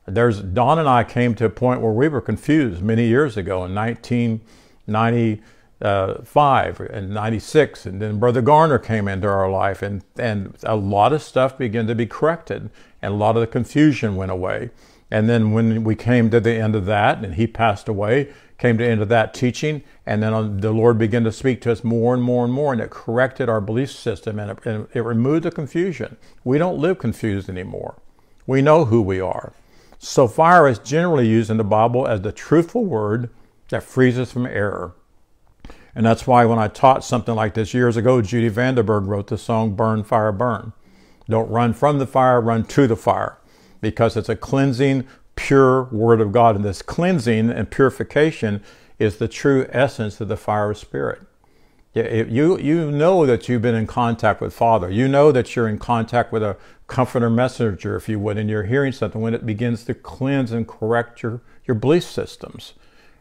[0.06, 3.64] There's Don and I came to a point where we were confused many years ago
[3.64, 5.42] in 1990,
[5.80, 10.76] uh, 5 and 96 and then brother garner came into our life and, and a
[10.76, 14.70] lot of stuff began to be corrected and a lot of the confusion went away
[15.12, 18.78] and then when we came to the end of that and he passed away came
[18.78, 21.84] to the end of that teaching and then the lord began to speak to us
[21.84, 25.02] more and more and more and it corrected our belief system and it, and it
[25.02, 27.96] removed the confusion we don't live confused anymore
[28.46, 29.52] we know who we are
[29.98, 33.28] so fire is generally used in the bible as the truthful word
[33.68, 34.94] that frees us from error
[35.94, 39.36] and that's why when I taught something like this years ago, Judy Vanderberg wrote the
[39.36, 40.72] song Burn, Fire, Burn.
[41.28, 43.36] Don't run from the fire, run to the fire.
[43.82, 46.56] Because it's a cleansing, pure word of God.
[46.56, 48.62] And this cleansing and purification
[48.98, 51.20] is the true essence of the fire of spirit.
[51.94, 54.88] You, you know that you've been in contact with Father.
[54.88, 58.62] You know that you're in contact with a comforter messenger, if you would, and you're
[58.62, 62.72] hearing something when it begins to cleanse and correct your, your belief systems.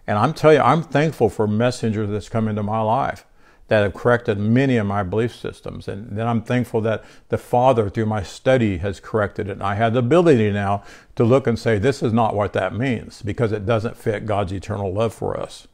[0.07, 3.25] And I'm telling you, I'm thankful for messengers that's come into my life
[3.71, 5.87] that have corrected many of my belief systems.
[5.87, 9.53] And then I'm thankful that the Father, through my study, has corrected it.
[9.53, 10.83] And I have the ability now
[11.15, 14.51] to look and say, this is not what that means because it doesn't fit God's
[14.51, 15.69] eternal love for us.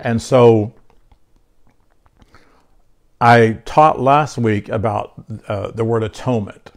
[0.00, 0.72] And so
[3.20, 6.72] I taught last week about uh, the word atonement.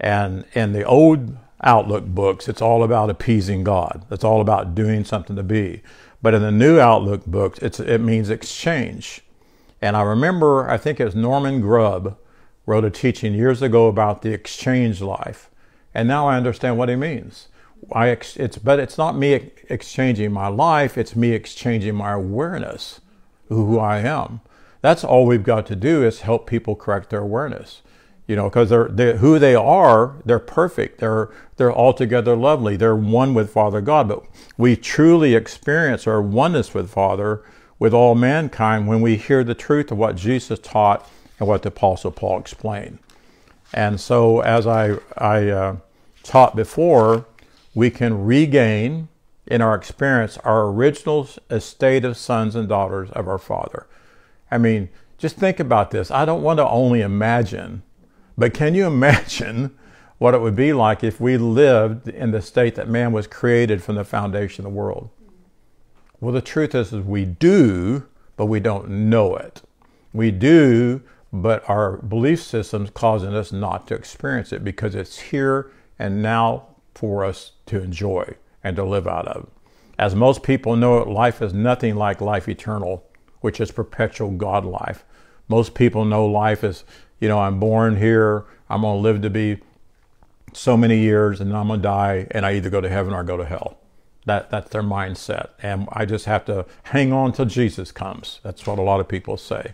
[0.00, 4.06] And in the old Outlook books, it's all about appeasing God.
[4.10, 5.82] It's all about doing something to be.
[6.22, 9.22] But in the New Outlook books, it means exchange.
[9.82, 12.16] And I remember, I think it was Norman Grubb
[12.64, 15.50] wrote a teaching years ago about the exchange life.
[15.92, 17.48] And now I understand what he means.
[17.90, 23.00] I ex- it's, but it's not me exchanging my life, it's me exchanging my awareness
[23.48, 24.40] who I am.
[24.80, 27.82] That's all we've got to do is help people correct their awareness
[28.26, 31.00] you know, because they're, they're, who they are, they're perfect.
[31.00, 32.76] They're they're altogether lovely.
[32.76, 34.08] They're one with Father God.
[34.08, 34.24] But
[34.56, 37.42] we truly experience our oneness with Father,
[37.82, 41.04] with all mankind, when we hear the truth of what Jesus taught
[41.40, 43.00] and what the Apostle Paul explained.
[43.72, 45.76] And so, as I I uh,
[46.22, 47.26] taught before,
[47.74, 49.08] we can regain
[49.48, 53.88] in our experience our original estate of sons and daughters of our Father.
[54.48, 56.12] I mean, just think about this.
[56.12, 57.82] I don't want to only imagine
[58.38, 59.76] but can you imagine
[60.18, 63.82] what it would be like if we lived in the state that man was created
[63.82, 65.10] from the foundation of the world?
[66.22, 68.06] Well, the truth is, is we do,
[68.36, 69.60] but we don't know it.
[70.12, 75.72] We do, but our belief system's causing us not to experience it because it's here
[75.98, 79.50] and now for us to enjoy and to live out of.
[79.98, 83.04] As most people know it, life is nothing like life eternal,
[83.40, 85.04] which is perpetual God life.
[85.48, 86.84] Most people know life is
[87.18, 89.58] you know, I'm born here, I'm going to live to be
[90.52, 93.20] so many years, and I'm going to die, and I either go to heaven or
[93.20, 93.78] I go to hell.
[94.24, 95.50] That, that's their mindset.
[95.62, 98.40] And I just have to hang on till Jesus comes.
[98.42, 99.72] That's what a lot of people say.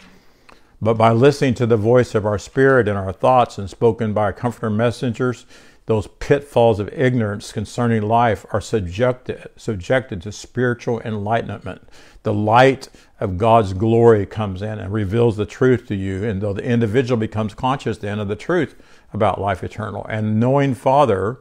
[0.80, 4.22] But by listening to the voice of our spirit and our thoughts and spoken by
[4.22, 5.44] our comforter messengers,
[5.87, 11.88] those pitfalls of ignorance concerning life are subjected, subjected to spiritual enlightenment.
[12.22, 12.88] The light
[13.20, 16.24] of God's glory comes in and reveals the truth to you.
[16.24, 18.76] And though the individual becomes conscious then of the truth
[19.12, 21.38] about life eternal and knowing Father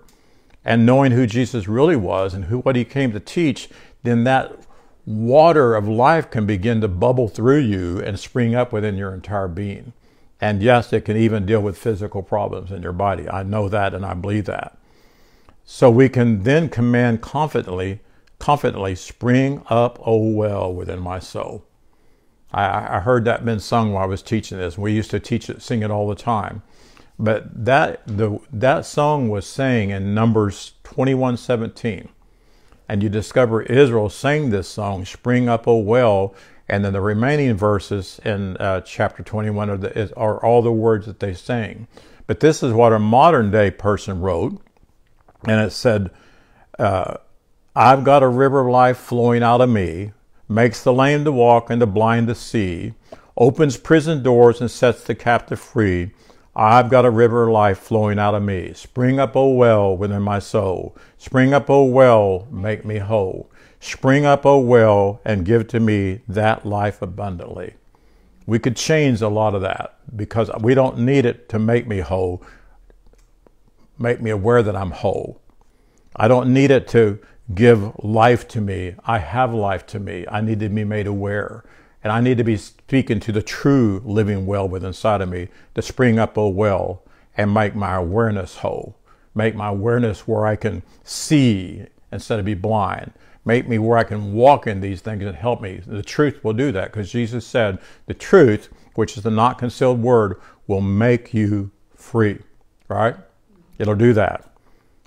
[0.67, 3.69] and knowing who Jesus really was and who what he came to teach,
[4.03, 4.53] then that
[5.06, 9.47] water of life can begin to bubble through you and spring up within your entire
[9.47, 9.93] being.
[10.41, 13.30] And yes, it can even deal with physical problems in your body.
[13.30, 14.77] I know that and I believe that.
[15.63, 18.01] So we can then command confidently
[18.39, 21.65] confidently spring up, oh well, within my soul.
[22.51, 24.77] I, I heard that been sung while I was teaching this.
[24.77, 26.62] We used to teach it, sing it all the time.
[27.19, 32.10] But that the that song was sang in Numbers 21:17,
[32.88, 36.36] and you discover Israel sang this song, "Spring up, O well,"
[36.69, 41.06] and then the remaining verses in uh, chapter 21 are, the, are all the words
[41.06, 41.88] that they sang.
[42.27, 44.62] But this is what a modern day person wrote,
[45.45, 46.12] and it said,
[46.77, 47.15] uh,
[47.75, 50.12] I've got a river of life flowing out of me,
[50.49, 52.93] makes the lame to walk and the blind to see,
[53.38, 56.12] opens prison doors and sets the captive free.
[56.59, 58.73] I've got a river of life flowing out of me.
[58.73, 60.97] Spring up, O well, within my soul.
[61.19, 63.51] Spring up, O well, make me whole.
[63.79, 67.75] Spring up, O well, and give to me that life abundantly.
[68.47, 71.99] We could change a lot of that because we don't need it to make me
[71.99, 72.41] whole,
[73.99, 75.39] make me aware that I'm whole.
[76.15, 77.19] I don't need it to
[77.53, 78.95] give life to me.
[79.05, 80.25] I have life to me.
[80.27, 81.63] I need to be made aware.
[82.08, 85.49] And I need to be speaking to the true living well within inside of me
[85.75, 87.03] to spring up a well
[87.35, 88.97] and make my awareness whole.
[89.35, 93.12] Make my awareness where I can see instead of be blind.
[93.43, 95.81] Make me where I can walk in these things and help me.
[95.85, 100.01] The truth will do that because Jesus said, the truth, which is the not concealed
[100.01, 102.39] word, will make you free,
[102.87, 103.17] right?
[103.79, 104.49] It'll do that.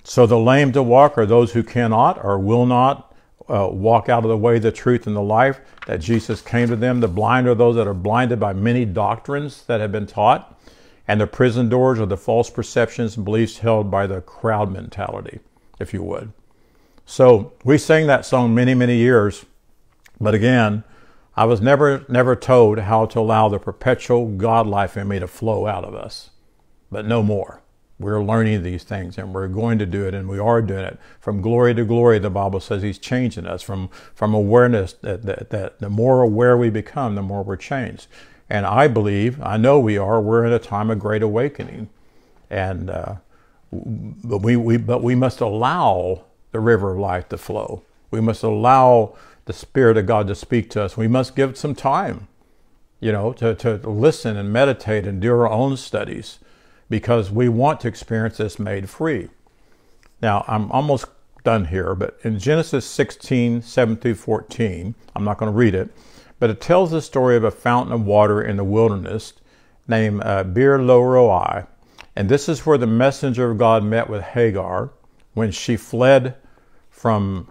[0.03, 3.10] So the lame to walk are those who cannot or will not
[3.49, 6.75] uh, walk out of the way, the truth, and the life that Jesus came to
[6.75, 6.99] them.
[6.99, 10.59] The blind are those that are blinded by many doctrines that have been taught.
[11.07, 15.39] And the prison doors are the false perceptions and beliefs held by the crowd mentality,
[15.79, 16.31] if you would.
[17.05, 19.45] So we sang that song many, many years.
[20.19, 20.83] But again,
[21.35, 25.27] I was never, never told how to allow the perpetual God life in me to
[25.27, 26.29] flow out of us.
[26.91, 27.60] But no more.
[28.01, 30.99] We're learning these things and we're going to do it and we are doing it.
[31.19, 35.49] From glory to glory, the Bible says He's changing us from, from awareness that, that,
[35.51, 38.07] that the more aware we become, the more we're changed.
[38.49, 41.89] And I believe, I know we are, we're in a time of great awakening.
[42.49, 43.15] And, uh,
[43.71, 47.83] but we, we, but we must allow the river of life to flow.
[48.09, 50.97] We must allow the Spirit of God to speak to us.
[50.97, 52.27] We must give some time,
[52.99, 56.39] you know, to, to listen and meditate and do our own studies
[56.91, 59.29] because we want to experience this made free.
[60.21, 61.05] Now, I'm almost
[61.43, 65.89] done here, but in Genesis 16, 7 through 14, I'm not going to read it,
[66.37, 69.33] but it tells the story of a fountain of water in the wilderness
[69.87, 71.65] named uh, Beer Roi.
[72.15, 74.91] And this is where the messenger of God met with Hagar
[75.33, 76.35] when she fled
[76.89, 77.49] from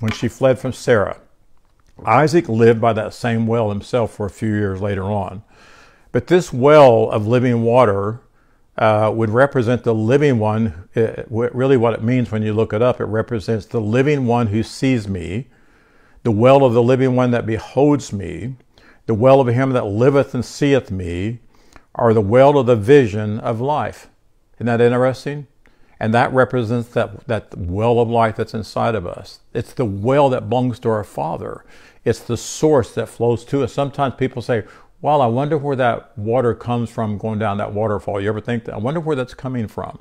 [0.00, 1.18] when she fled from Sarah.
[2.04, 5.42] Isaac lived by that same well himself for a few years later on.
[6.12, 8.20] But this well of living water
[8.76, 10.88] uh, would represent the living one.
[10.94, 14.48] It, really, what it means when you look it up, it represents the living one
[14.48, 15.48] who sees me,
[16.22, 18.54] the well of the living one that beholds me,
[19.06, 21.40] the well of him that liveth and seeth me,
[21.94, 24.08] or the well of the vision of life.
[24.56, 25.46] Isn't that interesting?
[26.00, 29.40] And that represents that, that well of life that's inside of us.
[29.52, 31.64] It's the well that belongs to our Father.
[32.04, 33.72] It's the source that flows to us.
[33.72, 34.62] Sometimes people say,
[35.00, 38.20] well, I wonder where that water comes from going down that waterfall.
[38.20, 38.74] You ever think that?
[38.74, 40.00] I wonder where that's coming from.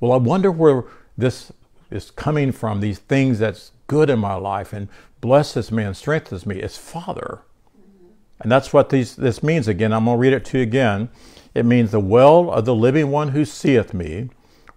[0.00, 0.84] Well, I wonder where
[1.16, 1.52] this
[1.90, 4.88] is coming from, these things that's good in my life and
[5.20, 6.56] blesses me and strengthens me.
[6.56, 7.40] It's Father.
[7.78, 8.08] Mm-hmm.
[8.40, 9.92] And that's what these, this means again.
[9.92, 11.08] I'm going to read it to you again.
[11.54, 14.30] It means the well of the living one who seeth me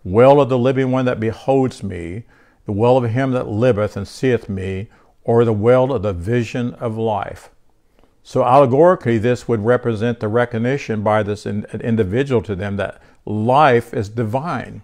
[0.08, 2.24] well of the living one that beholds me,
[2.66, 4.88] the well of him that liveth and seeth me,
[5.24, 7.50] or the well of the vision of life.
[8.28, 14.10] So, allegorically, this would represent the recognition by this individual to them that life is
[14.10, 14.82] divine.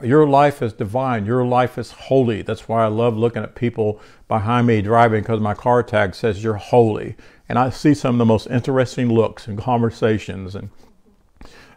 [0.00, 1.26] Your life is divine.
[1.26, 2.40] Your life is holy.
[2.40, 6.42] That's why I love looking at people behind me driving because my car tag says
[6.42, 7.16] you're holy.
[7.50, 10.70] And I see some of the most interesting looks and conversations and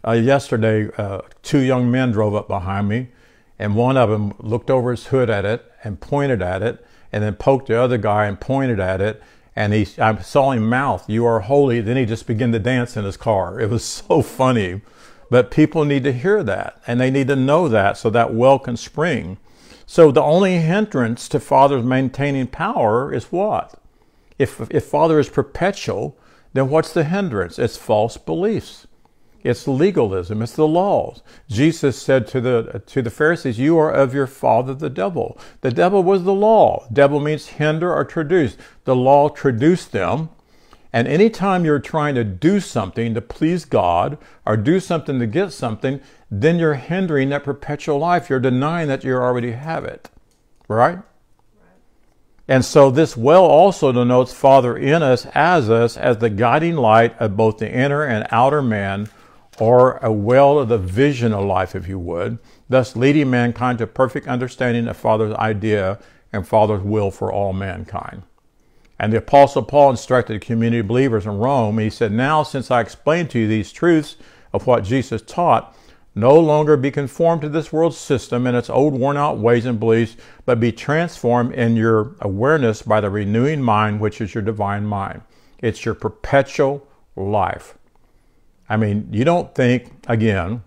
[0.08, 3.10] uh, yesterday, uh, two young men drove up behind me,
[3.60, 7.22] and one of them looked over his hood at it and pointed at it, and
[7.22, 9.22] then poked the other guy and pointed at it.
[9.56, 12.95] And he, I saw him mouth, "You are holy." Then he just began to dance
[12.95, 13.60] in his car.
[13.60, 14.82] It was so funny,
[15.30, 18.60] but people need to hear that, and they need to know that, so that well
[18.60, 19.38] can spring.
[19.86, 23.74] So the only hindrance to Father's maintaining power is what?
[24.38, 26.18] If if Father is perpetual,
[26.54, 27.60] then what's the hindrance?
[27.60, 28.88] It's false beliefs.
[29.44, 30.42] It's legalism.
[30.42, 31.22] It's the laws.
[31.48, 35.72] Jesus said to the to the Pharisees, "You are of your father, the devil." The
[35.72, 36.86] devil was the law.
[36.92, 38.58] Devil means hinder or traduce.
[38.84, 40.30] The law traduced them.
[40.92, 45.54] And anytime you're trying to do something to please God or do something to get
[45.54, 48.30] something, then you're hindering that perpetual life.
[48.30, 50.10] You're denying that you already have it.
[50.68, 51.00] Right?
[52.48, 57.16] And so this well also denotes Father in us, as us, as the guiding light
[57.20, 59.08] of both the inner and outer man
[59.60, 62.39] or a well of the vision of life, if you would,
[62.70, 65.99] thus leading mankind to perfect understanding of Father's idea
[66.32, 68.24] and Father's will for all mankind.
[68.99, 71.80] And the Apostle Paul instructed the community of believers in Rome.
[71.80, 74.18] He said, Now, since I explained to you these truths
[74.51, 75.76] of what Jesus taught,
[76.16, 79.80] no longer be conformed to this world's system and its old worn out ways and
[79.80, 84.86] beliefs, but be transformed in your awareness by the renewing mind, which is your divine
[84.86, 85.22] mind.
[85.60, 86.86] It's your perpetual
[87.16, 87.78] life.
[88.70, 90.61] I mean, you don't think, again,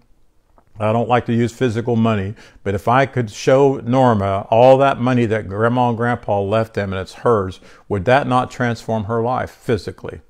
[0.80, 2.34] I don't like to use physical money,
[2.64, 6.92] but if I could show Norma all that money that grandma and grandpa left them
[6.92, 10.20] and it's hers, would that not transform her life physically?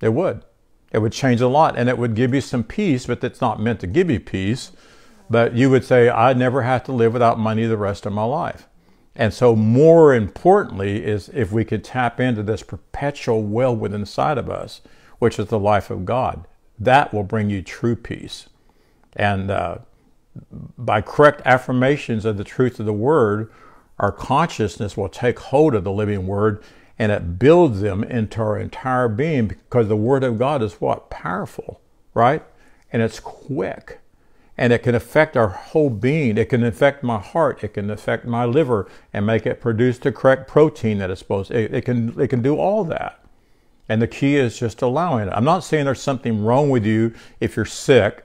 [0.00, 0.44] It would.
[0.92, 3.60] It would change a lot and it would give you some peace, but it's not
[3.60, 4.72] meant to give you peace.
[5.28, 8.24] But you would say, I never have to live without money the rest of my
[8.24, 8.66] life.
[9.14, 14.38] And so, more importantly, is if we could tap into this perpetual well within inside
[14.38, 14.80] of us,
[15.18, 16.46] which is the life of God
[16.80, 18.48] that will bring you true peace.
[19.14, 19.78] And uh,
[20.78, 23.50] by correct affirmations of the truth of the word,
[23.98, 26.62] our consciousness will take hold of the living word
[26.98, 31.08] and it builds them into our entire being because the word of God is what?
[31.08, 31.80] Powerful,
[32.12, 32.42] right?
[32.92, 34.00] And it's quick.
[34.58, 36.36] And it can affect our whole being.
[36.36, 37.64] It can affect my heart.
[37.64, 41.50] It can affect my liver and make it produce the correct protein that it's supposed
[41.50, 41.58] to.
[41.58, 43.19] It, it can, it can do all that.
[43.90, 45.32] And the key is just allowing it.
[45.32, 48.24] I'm not saying there's something wrong with you if you're sick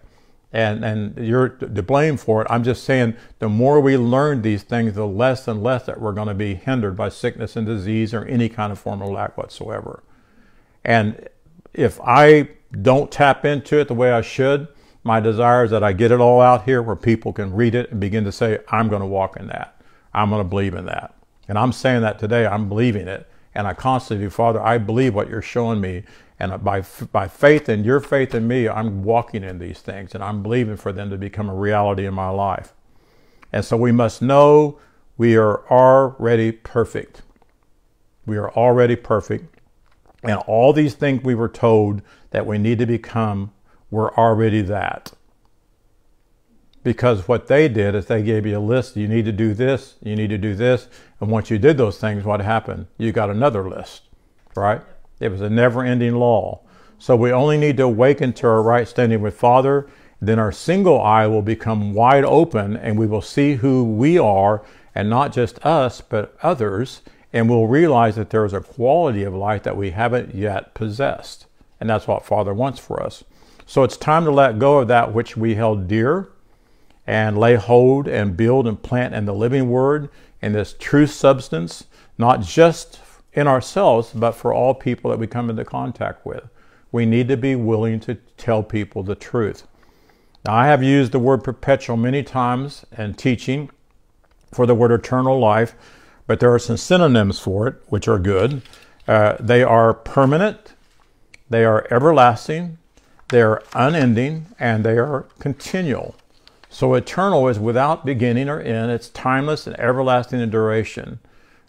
[0.54, 2.48] and, and you're to blame for it.
[2.52, 6.12] I'm just saying the more we learn these things, the less and less that we're
[6.12, 9.40] going to be hindered by sickness and disease or any kind of form of lack
[9.40, 10.04] whatsoever.
[10.84, 11.28] And
[11.74, 12.50] if I
[12.84, 14.68] don't tap into it the way I should,
[15.04, 17.90] my desire is that I get it all out here where people can read it
[17.90, 19.82] and begin to say, I'm going to walk in that.
[20.14, 21.16] I'm going to believe in that.
[21.48, 23.28] And I'm saying that today, I'm believing it.
[23.56, 26.04] And I constantly, do, Father, I believe what you're showing me.
[26.40, 26.84] And by,
[27.14, 30.76] by faith and your faith in me, I'm walking in these things and I'm believing
[30.76, 32.74] for them to become a reality in my life.
[33.54, 34.78] And so we must know
[35.18, 37.22] we are already perfect.
[38.26, 39.60] We are already perfect.
[40.24, 42.02] And all these things we were told
[42.32, 43.54] that we need to become,
[43.90, 45.14] we're already that.
[46.86, 48.96] Because what they did is they gave you a list.
[48.96, 50.88] You need to do this, you need to do this.
[51.20, 52.86] And once you did those things, what happened?
[53.00, 54.04] You got another list,
[54.56, 54.82] right?
[55.20, 56.62] It was a never ending law.
[57.00, 59.90] So we only need to awaken to our right standing with Father.
[60.22, 64.64] Then our single eye will become wide open and we will see who we are
[64.94, 67.02] and not just us, but others.
[67.34, 71.48] And we'll realize that there is a quality of life that we haven't yet possessed.
[71.80, 73.24] And that's what Father wants for us.
[73.66, 76.30] So it's time to let go of that which we held dear
[77.08, 80.10] and lay hold and build and plant in the living word
[80.42, 81.86] in this true substance,
[82.18, 83.00] not just
[83.34, 86.44] in ourselves, but for all people that we come into contact with.
[86.92, 89.68] We need to be willing to tell people the truth.
[90.46, 93.70] Now, I have used the word perpetual many times in teaching
[94.54, 95.76] for the word eternal life,
[96.28, 98.62] but there are some synonyms for it, which are good.
[99.08, 100.74] Uh, they are permanent,
[101.50, 102.78] they are everlasting,
[103.30, 106.16] they are unending, and they are continual.
[106.76, 108.92] So eternal is without beginning or end.
[108.92, 111.20] It's timeless and everlasting in duration.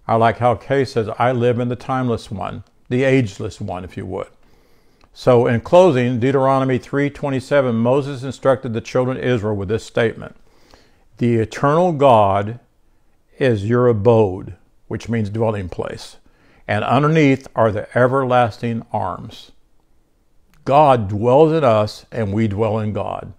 [0.09, 3.97] I like how Kay says, I live in the timeless one, the ageless one, if
[3.97, 4.27] you would.
[5.15, 10.35] So in closing, Deuteronomy 3:27, Moses instructed the children of Israel with this statement.
[11.19, 12.59] The eternal God
[13.39, 14.55] is your abode,
[14.89, 16.17] which means dwelling place.
[16.67, 19.53] And underneath are the everlasting arms.
[20.65, 23.33] God dwells in us and we dwell in God.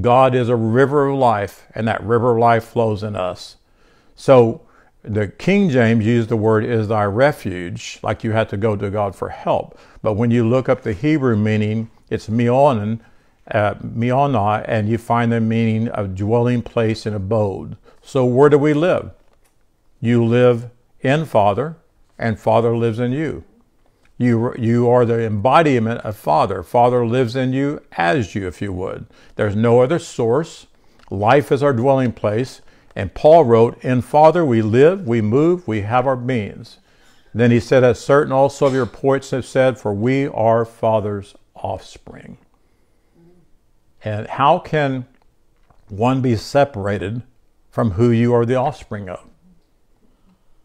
[0.00, 3.56] God is a river of life, and that river of life flows in us.
[4.16, 4.62] So
[5.02, 8.90] the King James used the word is thy refuge, like you had to go to
[8.90, 9.78] God for help.
[10.00, 13.00] But when you look up the Hebrew meaning, it's mionan,
[13.50, 17.76] uh, mionah, and you find the meaning of dwelling place and abode.
[18.00, 19.10] So where do we live?
[20.00, 20.70] You live
[21.00, 21.76] in Father,
[22.18, 23.44] and Father lives in you.
[24.22, 26.62] You, you are the embodiment of Father.
[26.62, 29.06] Father lives in you as you, if you would.
[29.34, 30.68] There's no other source.
[31.10, 32.60] Life is our dwelling place.
[32.94, 36.78] And Paul wrote, In Father we live, we move, we have our beings.
[37.34, 41.34] Then he said, As certain also of your poets have said, For we are Father's
[41.56, 42.38] offspring.
[44.04, 45.08] And how can
[45.88, 47.24] one be separated
[47.70, 49.26] from who you are the offspring of?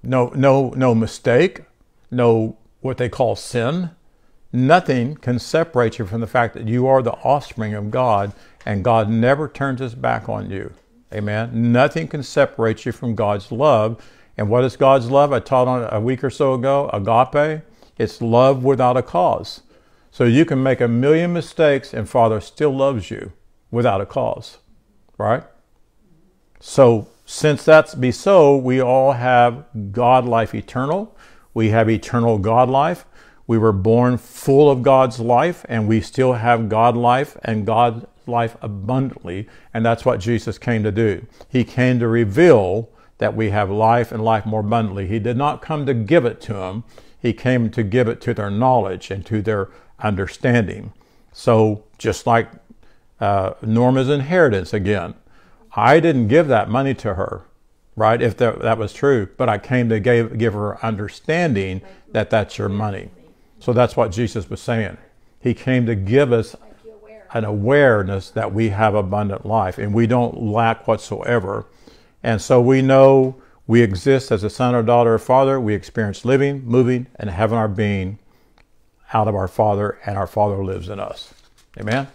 [0.03, 1.61] No, no, no mistake,
[2.11, 3.91] no what they call sin.
[4.53, 8.33] Nothing can separate you from the fact that you are the offspring of God
[8.65, 10.73] and God never turns his back on you.
[11.13, 11.71] Amen.
[11.71, 14.01] Nothing can separate you from God's love.
[14.37, 15.31] And what is God's love?
[15.31, 17.63] I taught on a week or so ago, agape.
[17.97, 19.61] It's love without a cause.
[20.11, 23.33] So you can make a million mistakes and Father still loves you
[23.71, 24.57] without a cause.
[25.17, 25.43] Right?
[26.59, 31.15] So since that's be so, we all have God life eternal.
[31.57, 33.07] We have eternal God life.
[33.47, 38.05] We were born full of God's life, and we still have God life and God
[38.27, 39.47] life abundantly.
[39.73, 41.25] And that's what Jesus came to do.
[41.49, 45.07] He came to reveal that we have life and life more abundantly.
[45.07, 46.83] He did not come to give it to them,
[47.19, 50.93] He came to give it to their knowledge and to their understanding.
[51.33, 52.51] So, just like
[53.19, 55.15] uh, Norma's inheritance again,
[55.75, 57.46] I didn't give that money to her
[57.97, 58.21] right?
[58.21, 59.27] If that, that was true.
[59.35, 61.81] But I came to give, give her understanding
[62.13, 63.09] that that's your money.
[63.59, 64.97] So that's what Jesus was saying.
[65.41, 66.55] He came to give us
[67.33, 71.65] an awareness that we have abundant life and we don't lack whatsoever.
[72.23, 73.35] And so we know
[73.65, 75.59] we exist as a son or daughter or father.
[75.59, 78.19] We experience living, moving, and having our being
[79.13, 81.33] out of our Father, and our Father lives in us.
[81.79, 82.07] Amen?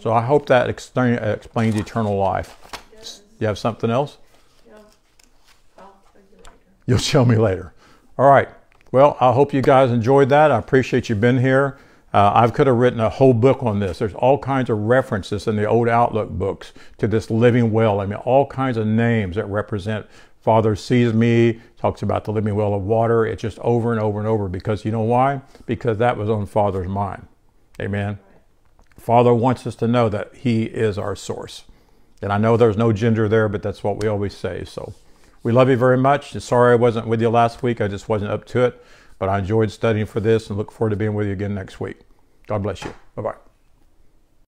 [0.00, 2.56] So I hope that explains eternal life.
[3.38, 4.18] You have something else?
[6.86, 7.74] You'll show me later.
[8.16, 8.48] All right.
[8.92, 10.50] Well, I hope you guys enjoyed that.
[10.50, 11.78] I appreciate you being here.
[12.14, 13.98] Uh, I could have written a whole book on this.
[13.98, 18.00] There's all kinds of references in the old Outlook books to this living well.
[18.00, 20.06] I mean, all kinds of names that represent
[20.40, 23.26] Father sees me, talks about the living well of water.
[23.26, 25.42] It's just over and over and over because you know why?
[25.66, 27.26] Because that was on Father's mind.
[27.80, 28.20] Amen.
[28.96, 31.64] Father wants us to know that He is our source.
[32.22, 34.64] And I know there's no gender there, but that's what we always say.
[34.64, 34.94] So
[35.46, 36.32] we love you very much.
[36.32, 37.80] Sorry I wasn't with you last week.
[37.80, 38.84] I just wasn't up to it.
[39.20, 41.78] But I enjoyed studying for this and look forward to being with you again next
[41.78, 42.00] week.
[42.48, 42.92] God bless you.
[43.14, 43.45] Bye bye.